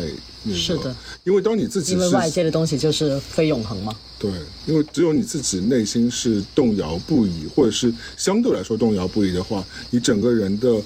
[0.43, 0.57] 那个。
[0.57, 3.93] 是的，因为当你自己因为是外界的东西就是非永恒嘛。
[4.19, 4.31] 对，
[4.65, 10.81] 因为只有你自己内心是动摇不已，或者是相对来说动摇不已的话，你整个人的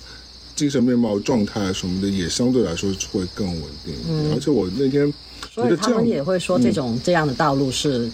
[0.55, 4.31] 精神面貌、状态啊什么的也相对来说会更稳定嗯。
[4.33, 5.15] 而且我那天觉
[5.53, 8.11] 所以他们也会说，这种、这样的道路是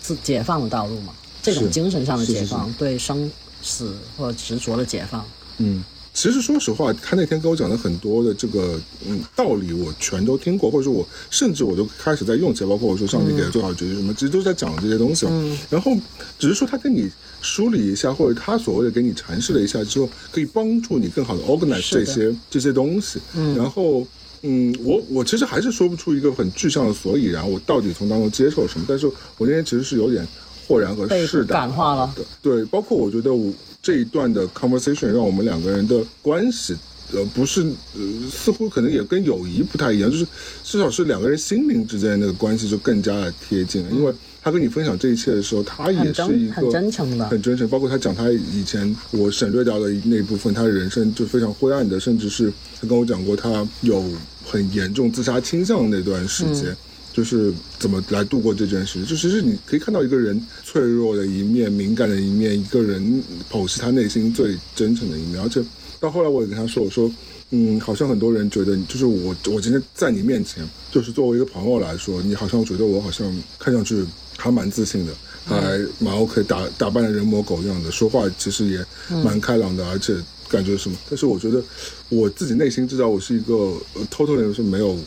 [0.00, 1.12] 自解放的道路嘛？
[1.42, 3.30] 这种精神上的解放，对生
[3.62, 5.24] 死或者执着的解放。
[5.58, 5.82] 嗯，
[6.16, 15.32] 其实说实话，他那天跟我讲的很多的这个嗯道理，我全都听过，或者说我甚至我都开始在用起来，包括我说上帝给他最好的决定什么，其实都是在讲这些东西嘛。
[15.34, 15.92] 嗯然后
[16.38, 17.10] 只是说他跟你
[17.42, 23.20] 梳理一下，或者他所谓的给你阐释了一下之后，可以帮助你更好的 organize 这些这些东西。
[23.34, 24.06] 嗯，然后。
[24.42, 28.84] 嗯，我我其实还是说不出一个很具象的所以然，我到底从当中接受什么？
[28.86, 29.06] 但是
[29.38, 30.24] 我那天其实是有点
[30.68, 32.22] 豁然和被释然感化了的。
[32.42, 33.52] 对，包括我觉得我
[33.86, 36.74] 这一段的 conversation 让我们两个人的关系，
[37.12, 37.62] 呃，不是
[37.94, 40.26] 呃，似乎可能也跟友谊不太一样，就是
[40.64, 44.12] 至少是两个人心灵之间的那个关系就更加的贴近了，因为。
[44.42, 47.68] 他跟你分享这一切的时候，他也是一个很真诚的很真诚。
[47.68, 54.04] 包括他讲他以前我省略掉的那一部分，他的人生就非常灰暗的，甚至是他跟我讲过他有
[54.44, 56.66] 很严重自杀倾向的那段时间。
[56.66, 56.76] 嗯
[57.16, 65.42] 就是怎么来度过这件事，就其实你可以看到一个人脆弱的一面、敏感的一面，一个人剖析他内心最真诚的一面。
[65.42, 65.64] 而且
[65.98, 67.10] 到后来，我也跟他说，我说，
[67.52, 70.62] 嗯，好像很多人觉得，就是我，我今天在你面前，
[70.92, 74.04] 就是作为一个朋友来说，你好像觉得我好像看上去
[74.36, 75.14] 还蛮自信的，
[75.46, 78.84] 还蛮 OK，打打扮的人模狗样的，说话其实也
[79.24, 80.14] 蛮开朗的，而且
[80.50, 80.98] 感觉什么。
[81.08, 81.62] 但是我觉得
[82.10, 83.54] 我自己内心知道，我是一个
[83.94, 84.98] 呃 totally 是没有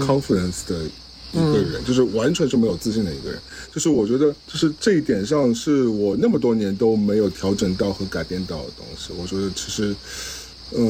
[0.00, 0.80] confidence 的
[1.32, 3.38] 一个人，就是完全是没有自信的一个人。
[3.74, 9.12] 就是我觉得，就是这一点上是我那么多年都没有调整到和改变到的东西。
[9.20, 9.94] 我觉得其实
[10.70, 10.80] 呃，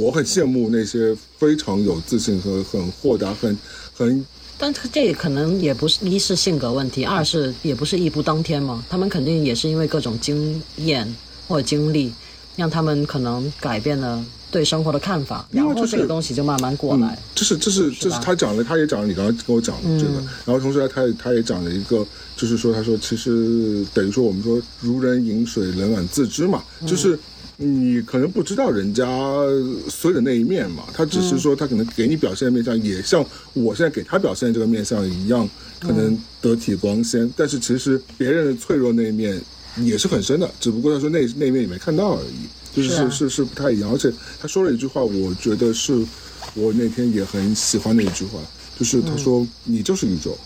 [0.00, 3.56] 我很羡慕那些非常有自信和很豁达、很
[3.94, 4.24] 很
[4.58, 8.84] 但这可能也不是一是性格问题，二是也不是一步登天嘛。
[8.90, 11.14] 他们肯定也是因为各种经验
[11.46, 12.12] 或者经历，
[12.56, 17.18] 让他们可能改变了对生活的看法，然后就是这个东西就慢慢过来。
[17.34, 27.18] 这是这是这是他讲的，他也讲了你刚刚跟我讲的这个，然后同时他也他也讲了一个，就是说他说其实等于说我们说如人饮水，冷暖自知嘛，就是
[27.56, 29.04] 你可能不知道人家
[29.88, 39.40] 所有的那一面嘛，他只是说他可能给你表现的面相也像我现在给他表现的这个面相一样，可能得体光鲜，但是其实别人的脆弱那一面
[39.76, 42.48] 也是很深的，只不过他说那那一面你没看到而已。
[42.82, 43.10] 就是是啊。
[43.10, 45.92] 是是是不太一样，而且他说了一句话，我觉得是
[46.54, 48.38] 我那天也很喜欢的一句话，
[48.78, 50.36] 就是他说、你就是宇宙。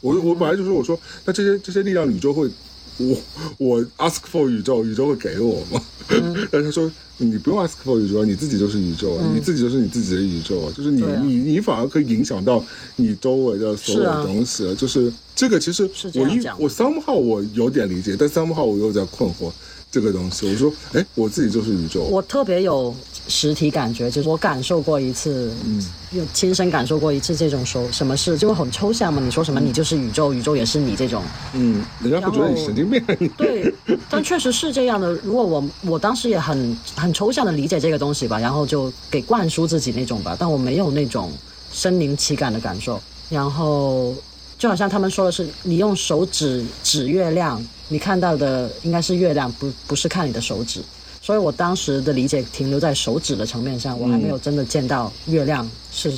[0.00, 2.50] 我我本来就说我说那这些这些力量宇宙会，
[2.96, 3.16] 我
[3.58, 5.80] 我 ask for 宇宙，宇宙会给我吗？
[6.50, 11.22] 但是他说你不用 ask for 宇宙，你自己就是宇宙，啊，你自己就是你自己的宇宙，啊，就是你、啊。
[11.22, 12.64] 你你反而可以影响到
[12.96, 14.74] 你周围的所有东西了。
[14.74, 19.52] 就是这个其实我一我 somehow 我有点理解，但 somehow 我又在困惑
[19.92, 20.50] 这个东西。
[20.50, 22.00] 我说哎，我自己就是宇宙。
[22.04, 22.92] 我特别有
[23.28, 29.22] 实体感觉，就是我感受过一次，嗯，有亲身感受过一次这种说什么事，就很抽象嘛。
[29.22, 31.22] 你说什么，你就是宇宙，宇宙也是你这种，
[31.52, 33.00] 嗯，人家会觉得你神经病。
[33.36, 33.72] 对，
[34.08, 35.12] 但确实是这样的。
[35.22, 41.30] 如果我我当时也很很抽象的理解这个东西吧，然后就给灌输自己那种吧，但我没有那种
[41.70, 42.98] 身临其感的感受。
[43.28, 44.14] 然后
[44.58, 47.62] 就好像他们说的是，你用手指指月亮，
[47.92, 50.82] 你看到的应该是月亮，不不是看你的手指。
[51.20, 56.10] 所以我当时的理解停留在手指的层面上，我还没有真的见到月亮是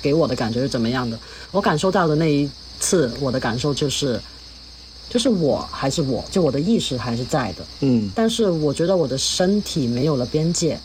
[0.00, 1.18] 给我的感觉是怎么样的。
[1.50, 2.48] 我感受到的那一
[2.78, 4.20] 次，我的感受就是。
[5.10, 10.78] 就是我还是我，就我的意识还是在的，嗯，但是我觉得我的身体没有了边界，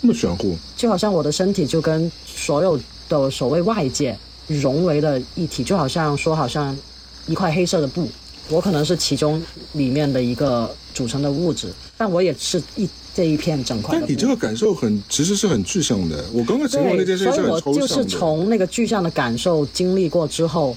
[0.00, 0.58] 那么玄乎。
[0.76, 2.76] 就好像我的身体就跟所有
[3.08, 4.18] 的所谓外界
[4.48, 6.76] 融为了一体，就好像说好像
[7.28, 8.08] 一块黑色的布，
[8.48, 13.98] 我可能是其中里面的一个组成的物质，但我也是一这一片整块。
[13.98, 16.24] 但你这个感受很，其实是很具象的。
[16.32, 18.04] 我刚刚形容那件对，所以事情是我就是。
[18.04, 20.76] 从那个具象的感受经历过之后，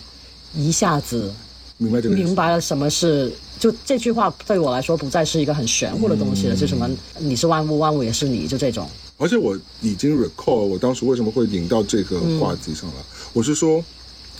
[0.55, 1.33] 一下子
[1.77, 6.89] 明白这个明白了什么是，就这句话对我来说不再是一个很玄乎的东西了，就什么
[7.19, 8.87] 你是万物，万物也是你，就这种。
[9.17, 12.95] 而且我已经 recall 我当时为什么会引到这个话题上来。
[13.33, 13.83] 我是说，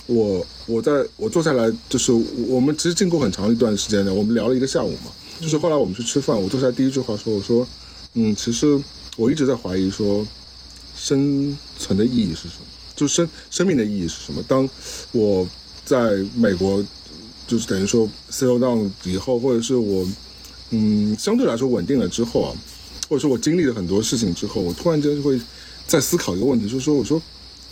[0.08, 2.12] 我我在我坐下来，就是
[2.48, 5.12] 我们其实经过很长一段时间的，我们聊了一个下午嘛。
[5.42, 7.68] 就是后来我们去吃饭，我坐下来第一句话说，我说，
[8.14, 8.80] 嗯，其实
[9.18, 10.26] 我一直在怀疑说，
[10.96, 12.66] 生存的意义是什么？
[12.96, 14.42] 就生生命的意义是什么？
[14.48, 14.70] 当
[15.12, 15.46] 我
[15.84, 16.82] 在美国，
[17.46, 20.08] 就是等于说 settle down 以后，或者是我
[20.70, 22.56] 嗯相对来说稳定了之后啊，
[23.10, 25.38] 或者说我经历了很多事情之后，我突然间就会
[25.86, 27.22] 在思考一个问题，就是说，我说，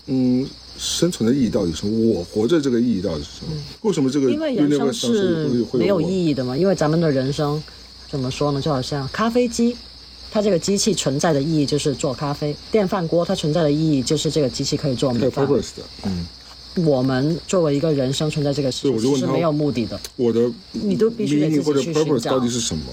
[0.08, 0.46] 嗯，
[0.78, 2.14] 生存的意义到底是什么？
[2.14, 3.52] 我活着这个意义到底是什么？
[3.82, 7.62] 为什么这个因为人生是没有意义的嘛，因为咱们的人生
[8.10, 8.62] 怎么说呢？
[8.62, 9.76] 就好像咖啡机，
[10.32, 15.48] 它这个机器存在的意义就是做咖啡；电饭锅它存在的意义就是这个机器可以做米饭。
[16.06, 16.26] 嗯，
[16.86, 22.84] 我们作为一个人生存在这个世界是没有目的的，我的你都必须得或者自己去寻 purpose 找到底是什么？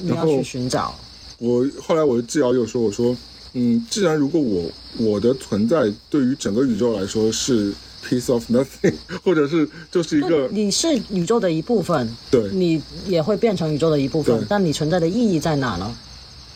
[0.00, 0.94] 你要去寻找。
[1.38, 3.16] 我后来我的纪瑶又说，我说，
[3.54, 7.72] 嗯，既然如果我我的存在对于整个宇宙来说是
[8.04, 8.94] piece of nothing，
[9.24, 15.94] 或者是就是一个你是宇宙的一部分，对，你也会变成宇宙的一部分，但你存在的意义在哪呢？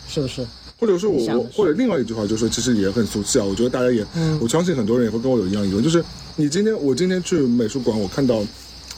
[0.08, 0.46] 是不是？
[0.78, 3.44] 或者说我我或者另外一句话就是说，其实也很俗气啊。
[3.44, 6.04] 我觉得大家也，嗯我相信很多人也会跟我有一样疑问，就是
[6.36, 8.44] 你今天我今天去美术馆，我看到。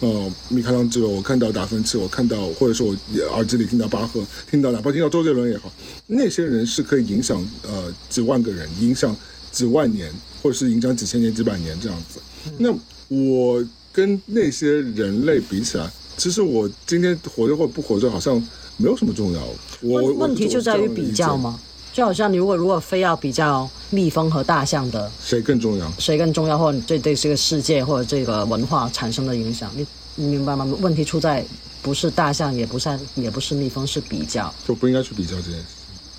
[0.01, 2.97] 呃，米开朗基罗，我看到达芬奇，我看到，或者说我
[3.35, 5.73] 耳机里听到巴赫，听到哪怕听到周杰伦也好，
[6.07, 9.17] 那些人是可以影响呃几万个人，影响
[9.51, 12.21] 几万年，或者是影响几千年、几百年这样子。
[12.59, 12.75] 那
[13.09, 18.37] 我跟那些人类比起来，其实我今天活着或不活着，好像
[18.77, 19.43] 没有什么重要。
[19.81, 21.59] 我问题就在于比较吗？
[21.95, 25.91] 嘛，就好像你如果如果非要比较蜜蜂和大象的谁更重要？
[25.99, 29.87] 谁更重要，或者对对这个世界或者这个文化产生的影响，你
[30.17, 30.65] 你明白吗？
[30.81, 31.45] 问题出在
[31.83, 34.53] 不是大象，也不是也不是蜜蜂，是比较。
[34.67, 35.67] 就不应该去比较这件事。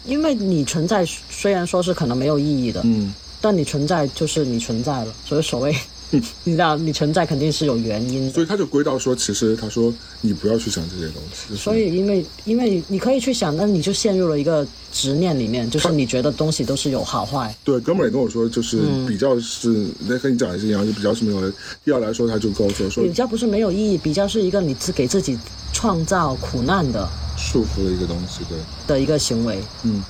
[0.05, 5.75] 因为你存在虽然说是可能没有意义的，嗯，但你存在就是你存在了，所以所谓，
[6.43, 8.41] 你知道你存在肯定是有原因的所。
[8.41, 11.49] 以他就归到说，其实他说你不要去想这些东西。
[11.49, 17.53] 就是所以，因为因为你可以去想，但你就陷入了一个执念里面，就是你觉得东西都是有好坏。
[17.63, 21.51] 对，哥们儿也跟我说，就是嗯比较是，那和你讲的是一样，就比较是没有的。
[21.83, 25.37] 第二来说，他就跟我说说比较不是没有意义，比较是一个你自给自己
[25.73, 29.59] 创造苦难的束缚的一个东西，对，的一个行为。
[29.83, 30.03] 嗯。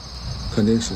[0.54, 0.92] 肯定是。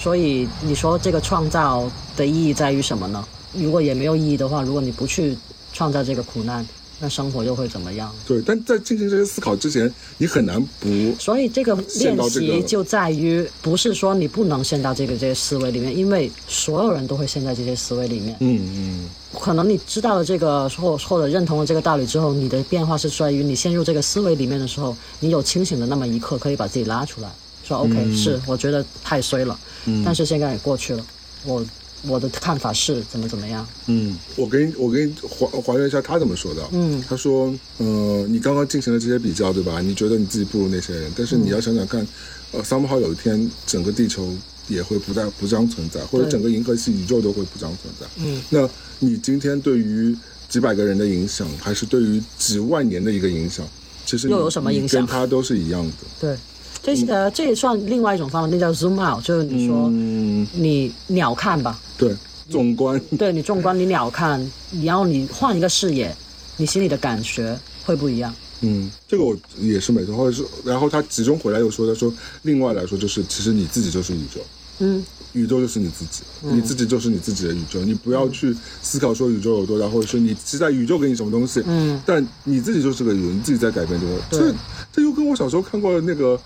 [0.00, 3.24] 所以你说这个创造的意义在于什么呢？
[3.56, 5.36] 如果也没有意义的话，如果你不去
[5.72, 6.66] 创造这个苦难，
[7.00, 8.12] 那生活又会怎么样？
[8.26, 10.88] 对，但在进行这些思考之前，你很难不
[11.18, 18.36] 所以这个练习就在于，不是说你不能陷到这个这些思维里面，因为所有人都会陷在这些思维里面。
[18.40, 19.08] 嗯嗯
[19.40, 27.28] 可能你知道了这个或或者认同了这个道理之后，你的变化是在于你陷入这个思维里面的时候，你有清醒的那么一刻，可以把自己拉出来，
[27.64, 29.58] 说 OK，、是我觉得太衰了，
[30.04, 31.04] 但是现在也过去了，
[31.44, 31.66] 我
[32.06, 36.62] 我的看法是怎么怎么样，嗯，我给你我给你还还原一下他怎么说的。
[36.72, 39.80] 嗯，他说，呃，你刚刚进行了这些比较，对吧？
[39.80, 42.06] 你觉得你自己不如那些人，但是你要想想看，
[42.52, 44.32] 呃，somehow 有一天整个地球
[44.68, 48.06] 也会不再不将存在，或者整个银河系宇宙都会不将存在。
[48.16, 50.16] 嗯，那你今天对于
[50.48, 53.66] 几百个人的影响，还是对于几万年的一个影响，
[54.04, 55.92] 其实又有什么影响你跟他都是一样的。
[56.20, 56.36] 对。
[56.84, 62.14] 这呃，这也算另外一种方法，那叫 zoom out，就是你说、嗯，你鸟看吧，对，
[62.50, 64.38] 纵观， 对你纵观你鸟看，
[64.82, 66.14] 然后你换一个视野，
[66.58, 68.34] 你心里的感觉会不一样。
[68.60, 72.12] 嗯，这个我也是没错，或者是，然后他集中回来又说，他说，
[72.42, 74.40] 另外来说就是，其实你自己就是宇宙，
[74.80, 84.54] 嗯，宇宙就是你自己，你自己就是你自己的宇宙，你不要去思考说宇宙有多大，或者是你期待宇宙给你什么东西，嗯，但你自己就是个宇宙，你自己在改变这个，这
[84.92, 86.40] 这又跟我小时候看过的那个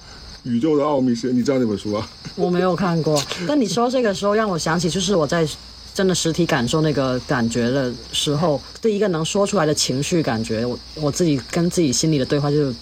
[0.48, 2.08] 宇宙的奥秘是，你知道那本书吗？
[2.34, 5.46] 我没有看过，但你说这个时候让我想起，就是我在
[5.94, 12.72] 真的实体感受那个感觉的时候，第一个能说出来的情绪感觉，我我自己跟自己心里的对话就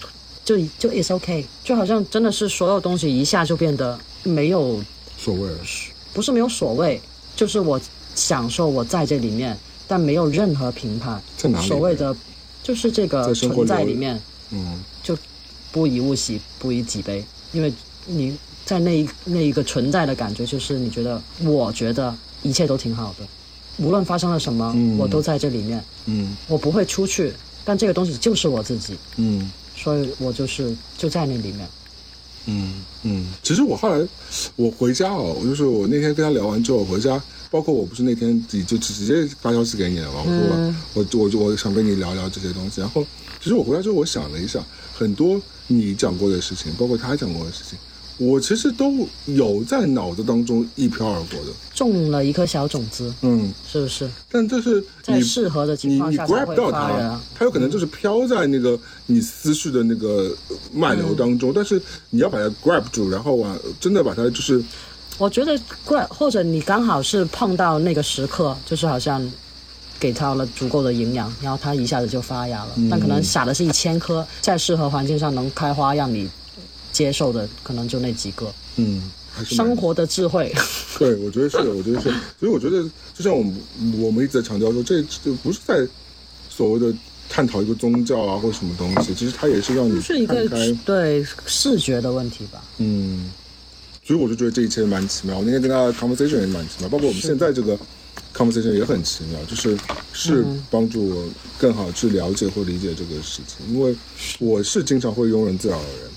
[0.45, 4.81] 就就 is okay，就好像真的是所有东西一下就变得没有，
[5.17, 5.57] 所谓的，
[6.13, 7.01] 不是没有所谓，
[7.35, 7.79] 就是我
[8.15, 9.57] 享受我在这里面，
[9.87, 11.21] 但没有任何评判。
[11.35, 11.67] 在哪里？
[11.67, 12.15] 所谓的
[12.63, 15.17] 就是这个存在里里面，嗯就
[15.71, 17.73] 不以物喜，不以己悲，因为
[18.05, 23.25] 你在那一那一个存在的感觉，就是你觉得，我觉得一切都挺好的，
[23.77, 27.33] 无论发生了什么，嗯我都在这里面，嗯我不会出去，
[27.63, 31.67] 但这个东西就是我自己，嗯所以我就是就在那里面。
[32.45, 32.73] 嗯
[33.03, 33.27] 嗯。
[33.43, 34.07] 其实我后来
[34.55, 42.81] 我回家哦，我就是我那天跟他聊完之后，我回家，包括我不是那天就就直接发消息给你了嘛，我说我我我就我想跟你聊聊这些东西。
[42.81, 43.05] 然后
[43.41, 44.59] 其实我回来之后，我想了一下，
[44.93, 47.77] 很多你讲过的事情，包括他讲过的事情，
[48.17, 51.51] 我其实都有在脑子当中一飘而过的。
[51.73, 54.09] 种了一颗小种子，嗯，是不是？
[54.31, 57.21] 但这是你在适合的情你你况下才 grab 会到它。
[57.35, 60.35] 它有可能就是飘在那个你思绪的那个
[60.73, 61.79] 脉流当嗯中，但是
[62.09, 64.59] 你要把它 grab 住，然后啊，真的把它就是
[65.17, 69.31] 我觉得怪，或者你刚好是碰到那个时刻，就是好像
[69.99, 72.69] 给它了足够的营养，然后它一下子就发芽了。
[72.89, 76.29] 但可能撒的是一千颗，在适合环境上能开花，让你
[76.91, 78.53] 接受的可能就那几个。
[78.75, 79.11] 嗯，
[79.43, 80.53] 生活的智慧，
[80.99, 82.09] 对，我觉得是，我觉得是，
[82.39, 82.83] 所以我觉得
[83.15, 83.59] 就像我们
[83.99, 85.87] 我们一直在强调说，这就不是在
[86.47, 86.95] 所谓的
[87.27, 90.47] 探讨一个宗教啊或什么东西，其实它也是让你是一个，
[90.85, 92.63] 对视觉的问题吧。
[92.77, 93.31] 嗯，
[94.07, 95.37] 所以我就觉得这一切蛮奇妙。
[95.37, 97.77] 我那天跟他 conversation 也蛮奇妙，包括我们现在这个
[98.33, 99.77] conversation 也很奇妙，就是
[100.13, 101.25] 是嗯帮助我
[101.59, 103.93] 更好去了解或理解这个事情，因为
[104.39, 106.07] 我是经常会庸人自扰的人。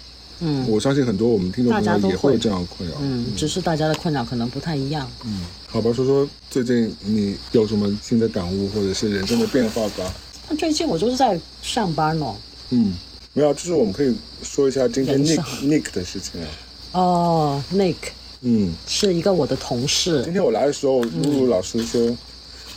[0.43, 2.97] 嗯我相信很多我们听众朋友也会有这样的困扰。
[3.03, 5.11] 嗯，只是大家的困扰可能不太一样。
[5.25, 10.15] 嗯好吧，说说最近你有什么新的感悟，或者是人生的变化吧？
[10.49, 12.35] 那最近我就是在上班呢。
[12.71, 12.97] 嗯，
[13.35, 16.49] 没有，就是我们可以说一下今天 Nick Nick 的事情啊。
[16.93, 17.97] 哦，Nick
[18.43, 22.01] 嗯，是一个我的同事今，天我来的时候，露露老师说，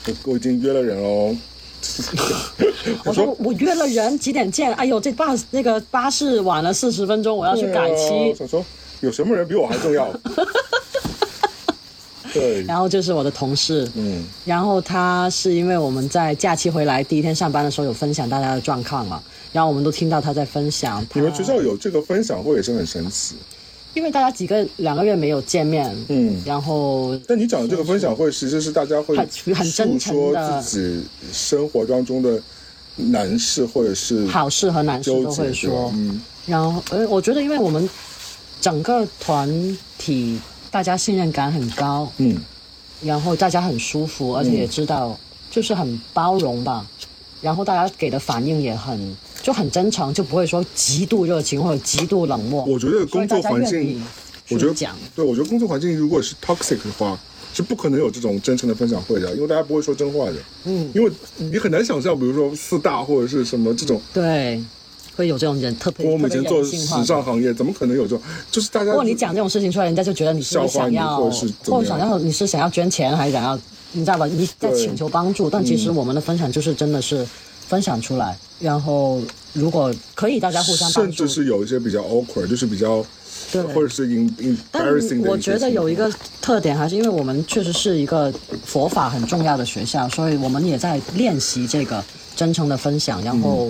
[0.05, 1.35] 我我已经约了人喽。
[3.03, 4.73] 我说我约了人几点见？
[4.75, 8.65] 哎呦，这巴那个巴士晚了四十分钟，我要去改期啊我说，
[9.01, 10.09] 有什么人比我还重要？
[12.33, 21.05] 对，然后就是我的同事，嗯然后他是因为我们在假期回来第一天上班的时候有分享大家的状况嘛，然后我们都听到他在分享。
[21.13, 23.35] 你们学校有这个分享会也是很神奇。
[23.93, 26.41] 因为大家几个两个月没有见面，嗯。
[26.45, 30.61] 然后但你讲的这个分享会，其实是大家会很很真诚的。
[30.61, 32.41] 自己生活当中的
[32.95, 35.91] 难事，或者是好事和难事都会说。
[35.93, 36.21] 嗯。
[36.45, 37.89] 然后，呃，我觉得因为我们
[38.59, 40.39] 整个团体
[40.69, 42.37] 大家信任感很高，嗯。
[43.01, 45.17] 然后大家很舒服，而且也知道
[45.51, 46.85] 就是很包容吧，
[47.41, 52.63] 然后大家给的反应也很就很真诚，就不会说极度热情或者极度冷漠。
[52.63, 54.01] 我觉得工作环境，
[54.49, 57.19] 我觉得讲，对，我觉得工作环境如果是 toxic 的话，
[57.53, 60.35] 是不可能有这种真诚的分享会的，因为大家不会说真话的。
[60.63, 64.63] 嗯，因为你很难想象，比如说四大或者是什么这种，对，
[65.15, 68.21] 会有这种人特别我们以前做时尚行业，怎么可能有这种？
[68.49, 73.59] 就是大家如果你讲这种事情出来，人家就觉得你是想要，或者是或者想要你是想要捐钱，还是想要，
[73.91, 74.25] 你知道吧？
[74.25, 77.27] 你在请求帮助，但其实我们的分享就是真的是
[77.67, 79.21] 分享出来，然后
[79.53, 81.33] 如果可以，大家互相帮助甚至。
[81.33, 83.05] 是有一些比较 awkward，就是比较
[83.51, 85.29] 对或者是 in 但 embarrassing 的。
[85.29, 86.11] 我觉得有一个
[86.41, 88.33] 特点，还是因为我们确实是一个
[88.65, 92.03] 佛法很重要的学校，所以我们也在练习这个
[92.35, 93.69] 真诚的分享，然后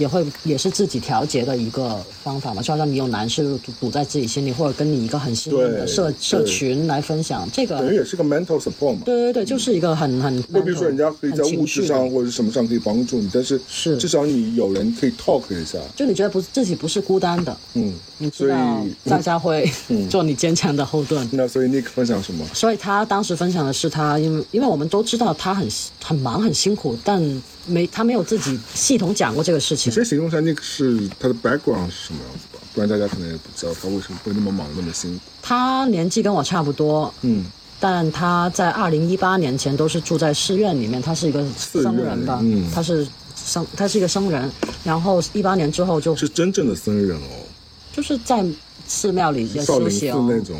[0.00, 2.60] 也会也是自己调节的一个方法嘛。
[2.60, 9.02] 就好像你有难事堵堵在自己心里，或者跟你一个很信任的社社群来分享，这个等于也是个 mental support 嘛。
[9.04, 15.78] 对对对，就是一个很很，就比如说，人家可以在物质上或者是什么上可以帮助你，但是是至少你有人可以 talk 一下。
[15.94, 19.70] 就你觉得不自己不是孤单的，嗯，你知所以道大家会
[20.08, 21.28] 做你坚强的后盾。
[21.32, 22.46] 那所以 Nick 分享什么？
[22.54, 25.66] 所以他当时分享的是他，因为因为我们都知道他很
[26.04, 27.20] 很忙很辛苦，但
[27.66, 29.94] 没他没有自己系统讲过这个事情你。
[29.94, 35.20] 先形容一下 Nick 是他的 background 是什么样子吧，不然大家可能也不知道他为什么会那么忙那么辛苦。
[35.42, 37.46] 他年纪跟我差不多，嗯，
[37.80, 44.50] 但他在二零一八年前都是住在寺院里面，他是一个僧人吧，嗯他是僧，他是一个僧人，
[44.84, 47.46] 然后一八年之后就是真正的僧人哦，
[47.92, 48.44] 就是在
[48.86, 50.58] 寺庙里修行，那种，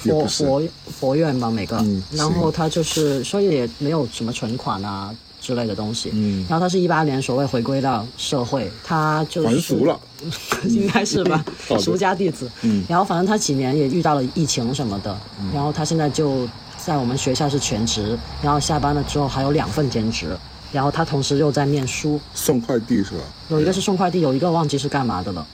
[0.00, 0.26] 佛。
[0.26, 6.10] 佛佛院吧，每个，嗯然后他就是，所以也没有什么存款啊之类的东西。
[6.12, 9.98] 嗯然后他是一八年所谓回归到社会，他就是还俗了，
[10.68, 11.44] 应该是吧
[11.78, 12.50] 俗家弟子。
[12.62, 15.16] 嗯然后反正他几年也遇到了疫情什么的，
[15.52, 20.36] 然后他现在就在我们学校是全职，然后下班了之后还有两份兼职，
[20.72, 23.20] 然后他同时又在念书，送快递是吧？
[23.48, 25.46] 有一个是送快递，有一个忘记是干嘛的了！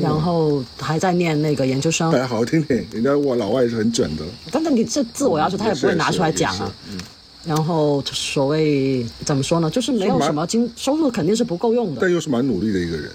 [0.00, 2.18] 然后还在念那个研究生大。
[2.18, 6.72] 家好好听听，人家我老外也是很卷的，但是你这自我要求，他也不会拿出来讲啊。
[7.44, 12.00] 然后所谓怎么说呢，就是没有什么经收入，肯定是不够用的。
[12.00, 13.10] 但又是蛮努力的一个人。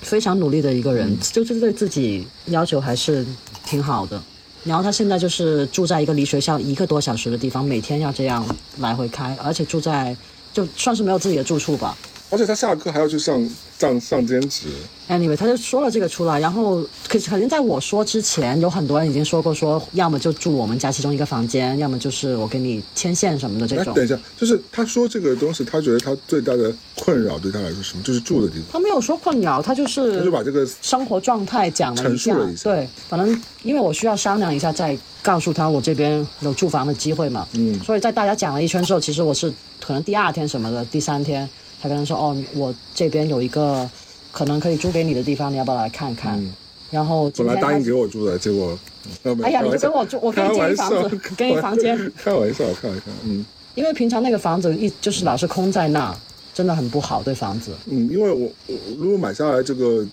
[0.00, 3.24] 非常努力的一个嗯人，就是对自己要求还是
[3.64, 4.22] 挺好的。
[4.62, 8.46] 然后他现在就是住在一个离学校一个多小时的地方，每天要这样
[8.78, 10.16] 来回开，而且住在
[10.52, 11.96] 就算是没有自己的住处吧。
[12.34, 14.66] 而且他下课还要去上上上兼职
[15.08, 23.94] ，Anyway，他就说了这个出来，然后可肯定在我说之前，有很多人已经说过说，要么就住我们家其中一个房间，要么就是我给你牵线什么的这哎，种。
[23.94, 28.02] 等一下，就是他说这个东西，他觉得他最大的困扰对他来说是什么？
[28.02, 37.46] 就是住的地方，他没有说困扰，他就是他就把这个生活状态讲了一下对，反正因为我需要商量一下，再告诉他我这边有住房的机会嘛。
[37.52, 41.48] 嗯所以在大家讲了一圈之后，其实我是可能第二天什么的，第三天
[41.84, 43.88] 才跟他说，哦，我这边有一个
[44.32, 46.42] 可能可以租给你的地方，你要不要来看看？
[46.42, 46.54] 嗯。
[46.90, 48.78] 然后本来答应给我住的，结果，
[49.24, 53.44] 嗯哎呀，你就跟我住，我给你借一房子，给你房间，开玩笑，开玩笑，嗯。
[53.74, 56.16] 因为平常那个房子一就是老是空在那，
[56.54, 57.72] 真的很不好对房子。
[57.86, 60.06] 嗯，因为我我如果买下来这个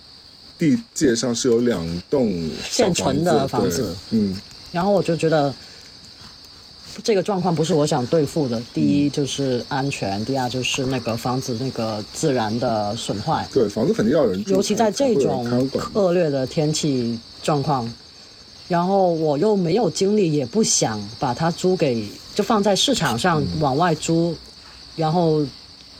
[0.57, 3.95] 地界上是有两栋现存的房子。
[4.09, 4.35] 嗯，
[4.71, 5.53] 然后我就觉得
[7.03, 8.61] 这个状况不是我想对付的。
[8.73, 17.91] 第一就是安全，第二就是那个房子那个自然的损坏，对，房子肯定要有人住，尤其在这种恶劣的天气状况。
[18.67, 24.33] 然后我又没有精力，也不想把它租给，就放在市场上往外租，
[24.95, 25.45] 然后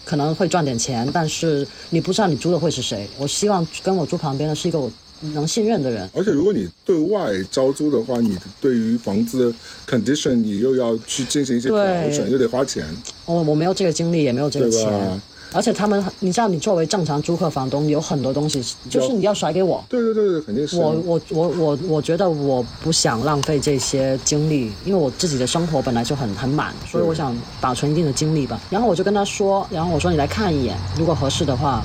[0.06, 3.06] 可能会赚点钱，但是你不知道你租的会是谁。
[3.18, 4.90] 我希望跟我租旁边的是一个我
[5.34, 6.10] 能信任的人。
[6.14, 9.58] 而且如果你对外招租的话，你对于房子的
[9.88, 11.78] condition 你又要去进行一些调
[12.12, 12.86] 整，对又得花钱，
[13.26, 15.22] 我我没有这个精力，也没有这个钱，
[15.54, 19.84] 而且他们，你知道，你作为正常租客房东，有很多东西就是你要甩给我。
[19.90, 20.88] 对对对对，肯定是啊。
[20.88, 28.60] 我我我我我觉得我不想浪费这些精力，因为我自己的生活本来就很很满，所以我想保存一定的精力吧。
[28.70, 31.84] 然后我就跟他说，然后我说你来看一眼，如果合适的话，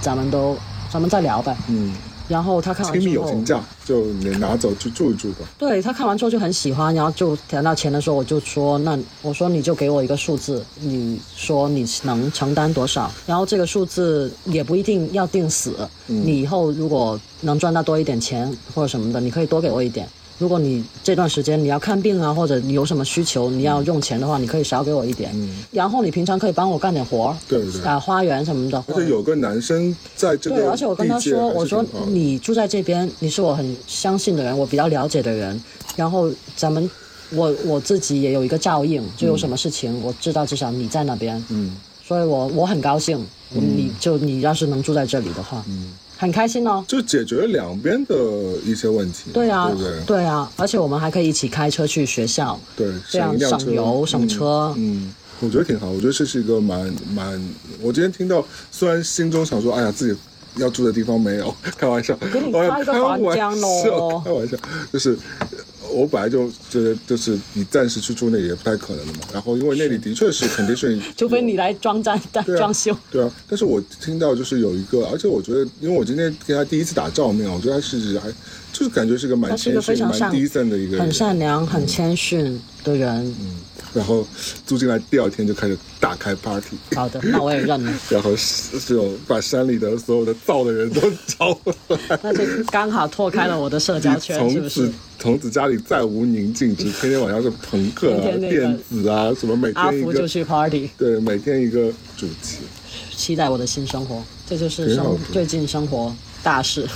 [0.00, 0.56] 咱们都
[0.88, 1.56] 咱们再聊呗。
[1.68, 1.92] 嗯，
[2.26, 5.40] 然后他看完亲密之后，友情价就你拿走去住一住吧。
[5.58, 20.08] 对他看完之后就很喜欢，然后就谈到钱的时候，我就说，那我说你就给我一个数字，你说你能承担多少，然后这个数字也不一定要定死，你以后如果能赚到多一点钱或者什么的，你可以多给我一点。
[20.38, 25.32] 如果你这段时间你要看病啊，或者你有什么需求，你要用钱的话，你可以少给我一点。
[25.70, 27.82] 然后你平常可以帮我干点活儿，对对。
[27.82, 28.84] 啊，花园什么的。
[28.88, 35.62] 而且有个男生在这个对，而且我跟他说，我说你住在这边，你是我很相信的人，我比较了解的人，
[35.96, 36.90] 然后咱们。
[37.30, 41.74] 我我自己也有一个照应，就有什么事情、我知道，至少你在那边，嗯，
[42.06, 46.84] 所以我我很高兴，你就你要是能住在这里的话，嗯，很开心哦。
[46.88, 48.14] 就解决了两边的
[48.64, 49.30] 一些问题。
[49.32, 50.24] 对啊，对不对？
[50.24, 54.72] 啊，而且我们还可以一起开车去学校，对，这样省油省车。
[54.76, 55.90] 嗯，我觉得挺好。
[55.90, 57.48] 我觉得这是一个蛮蛮，
[57.80, 60.18] 我今天听到，虽然心中想说，哎呀，自己
[60.56, 64.56] 要住的地方没有， 开玩笑，给你开一个开玩房间咯笑开玩笑，
[64.92, 65.18] 就是
[65.94, 69.20] 我本来就觉得就是你暂时去住那里也不太可能的嘛。
[69.32, 72.96] 然后因为那里的确是肯定是， 除非你来装站对啊装修。
[73.10, 78.28] 对啊，但是我听到就是有一个，而且我觉得，因为我今天跟他第一次打照面，我觉得他是还
[78.72, 83.24] 就是感觉是个蛮谦逊、蛮非常善 decent 的一个人很，善良、很谦逊的人。
[83.40, 83.56] 嗯
[83.94, 84.26] 然后
[84.66, 86.76] 住进来第二天就开始大开 party。
[86.96, 87.92] 好的，那我也认了。
[88.10, 91.72] 然后是这种把山里的所有的造的人都招回
[92.08, 94.90] 来，那就刚好拓开了我的社交圈，是不是？
[95.24, 102.58] 从此家里再无宁静，只 天天晚上是朋克啊、电子啊，什么每天一个阿福就去 party，对，每天一个主题。
[103.16, 104.22] 期待我的新生活。
[104.46, 106.86] 这就是生最近生活大事。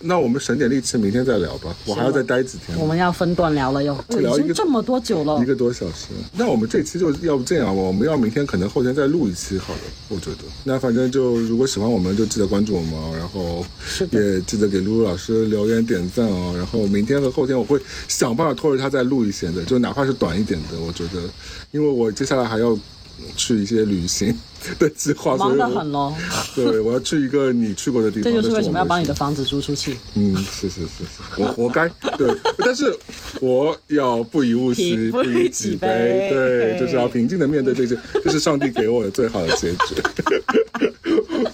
[0.00, 1.74] 那我们省点力气，明天再聊吧。
[1.86, 2.86] 我还要再待几天我。
[2.86, 5.44] 们要分段聊了哟，已经这么多久了一。
[5.44, 10.38] 个多小时，那我们这期就要不这样吧，我们要明天可能后天再录一期好了，我觉得。
[10.64, 13.64] 那反正就如果喜欢我们，就记得关注我们哦，然后
[14.10, 16.54] 也记得给露露老师留言点赞哦。
[16.56, 21.22] 然后明天和后天我会想办法拖着他再录一些的，就哪怕是短一点的，我觉得，
[21.70, 22.78] 因为我接下来还要
[23.36, 24.36] 去一些旅行
[24.78, 26.14] 的计划，所忙得很喽，
[26.54, 29.96] 对，我要去一个你去过的地方，这就是为什么要把你的房子租出去。
[30.14, 31.88] 嗯，是是是是，我活该。
[32.16, 32.96] 对，但是
[33.40, 36.28] 我要不以物喜，不以己悲。
[36.30, 39.94] 对，就是要平静的面对这些， 这是上帝给我的最好的结局。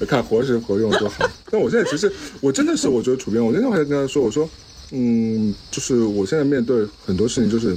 [0.07, 1.31] 看活是活用就好。
[1.51, 4.49] 但我现在其实，我真的是，我觉得楚编，我那天还跟他说，我说，
[4.91, 7.77] 嗯，就是我现在面对很多事情，就是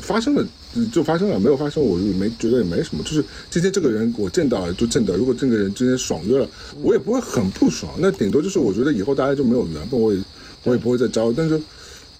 [0.00, 0.44] 发生了
[0.92, 3.02] 就发生了，没有发生我也没觉得也没什么。
[3.02, 6.48] 就是今天这个人我见到了就见到，如果这个人今天爽约了，
[6.82, 7.92] 我也不会很不爽。
[7.98, 10.20] 那顶多就是我觉得以后大家就没有缘分，我也
[10.64, 11.32] 我也不会再招。
[11.32, 11.60] 但是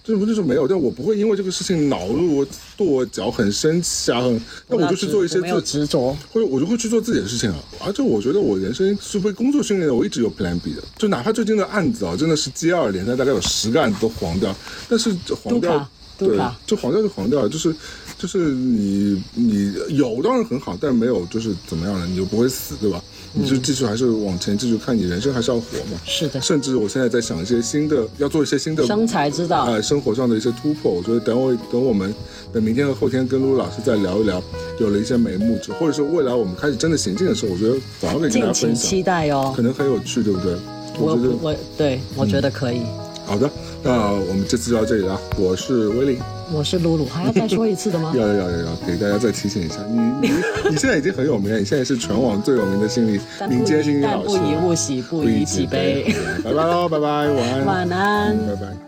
[0.03, 0.67] 这不就是没有？
[0.67, 2.45] 但我不会因为这个事情恼怒
[2.77, 7.57] 跺脚，很生气啊，很那我就去做一些我没有自执着，或者我就会去做自己的事情啊。
[7.83, 10.83] 而且我觉得我人生是被工作训练的，我一直有 Plan B 的。
[10.95, 14.55] 就哪怕最近的案子啊，真的是接二连三，大概有十个案子都黄掉，
[14.87, 15.11] 但是
[15.43, 16.37] 黄掉对，
[16.67, 17.75] 就黄掉就黄掉，就是
[18.17, 22.07] 就是你你有当然很好，但没有就是怎么样呢？
[22.09, 23.03] 你就不会死，对吧？
[23.33, 25.99] 你就继续还是往前继续看，你人生还是要活嘛。
[26.05, 29.65] 是的，甚至我现在在想一些新的，要做一些新的生财之道。
[29.65, 30.89] 呃生活上的一些突破。
[30.89, 32.15] 我觉得等我等我们
[32.53, 34.41] 等明天和后天跟露露老师再聊一聊，
[34.79, 39.61] 有了一些眉目之后，或者是未来我们开始真的行进的时候，我觉得反而可以跟大家敬请期，待哦可。
[39.61, 40.55] 能很有趣，对不对？
[40.97, 42.83] 我觉得我对我觉得可以。
[43.25, 43.49] 好的，
[43.83, 45.19] 那我们这次就到这里了。
[45.37, 46.19] 我是威利，
[46.51, 48.13] 我是露露，还要再说一次的吗？
[48.15, 50.33] 要要要要要给大家再提醒一下，你你
[50.71, 53.19] 你现在已经很有名了，你现在是全网最有名的心理
[53.49, 56.13] 民间心理老师，不以物喜，不以己悲。
[56.43, 58.37] 拜拜喽，拜拜，晚安，晚安。
[58.47, 58.84] 拜拜。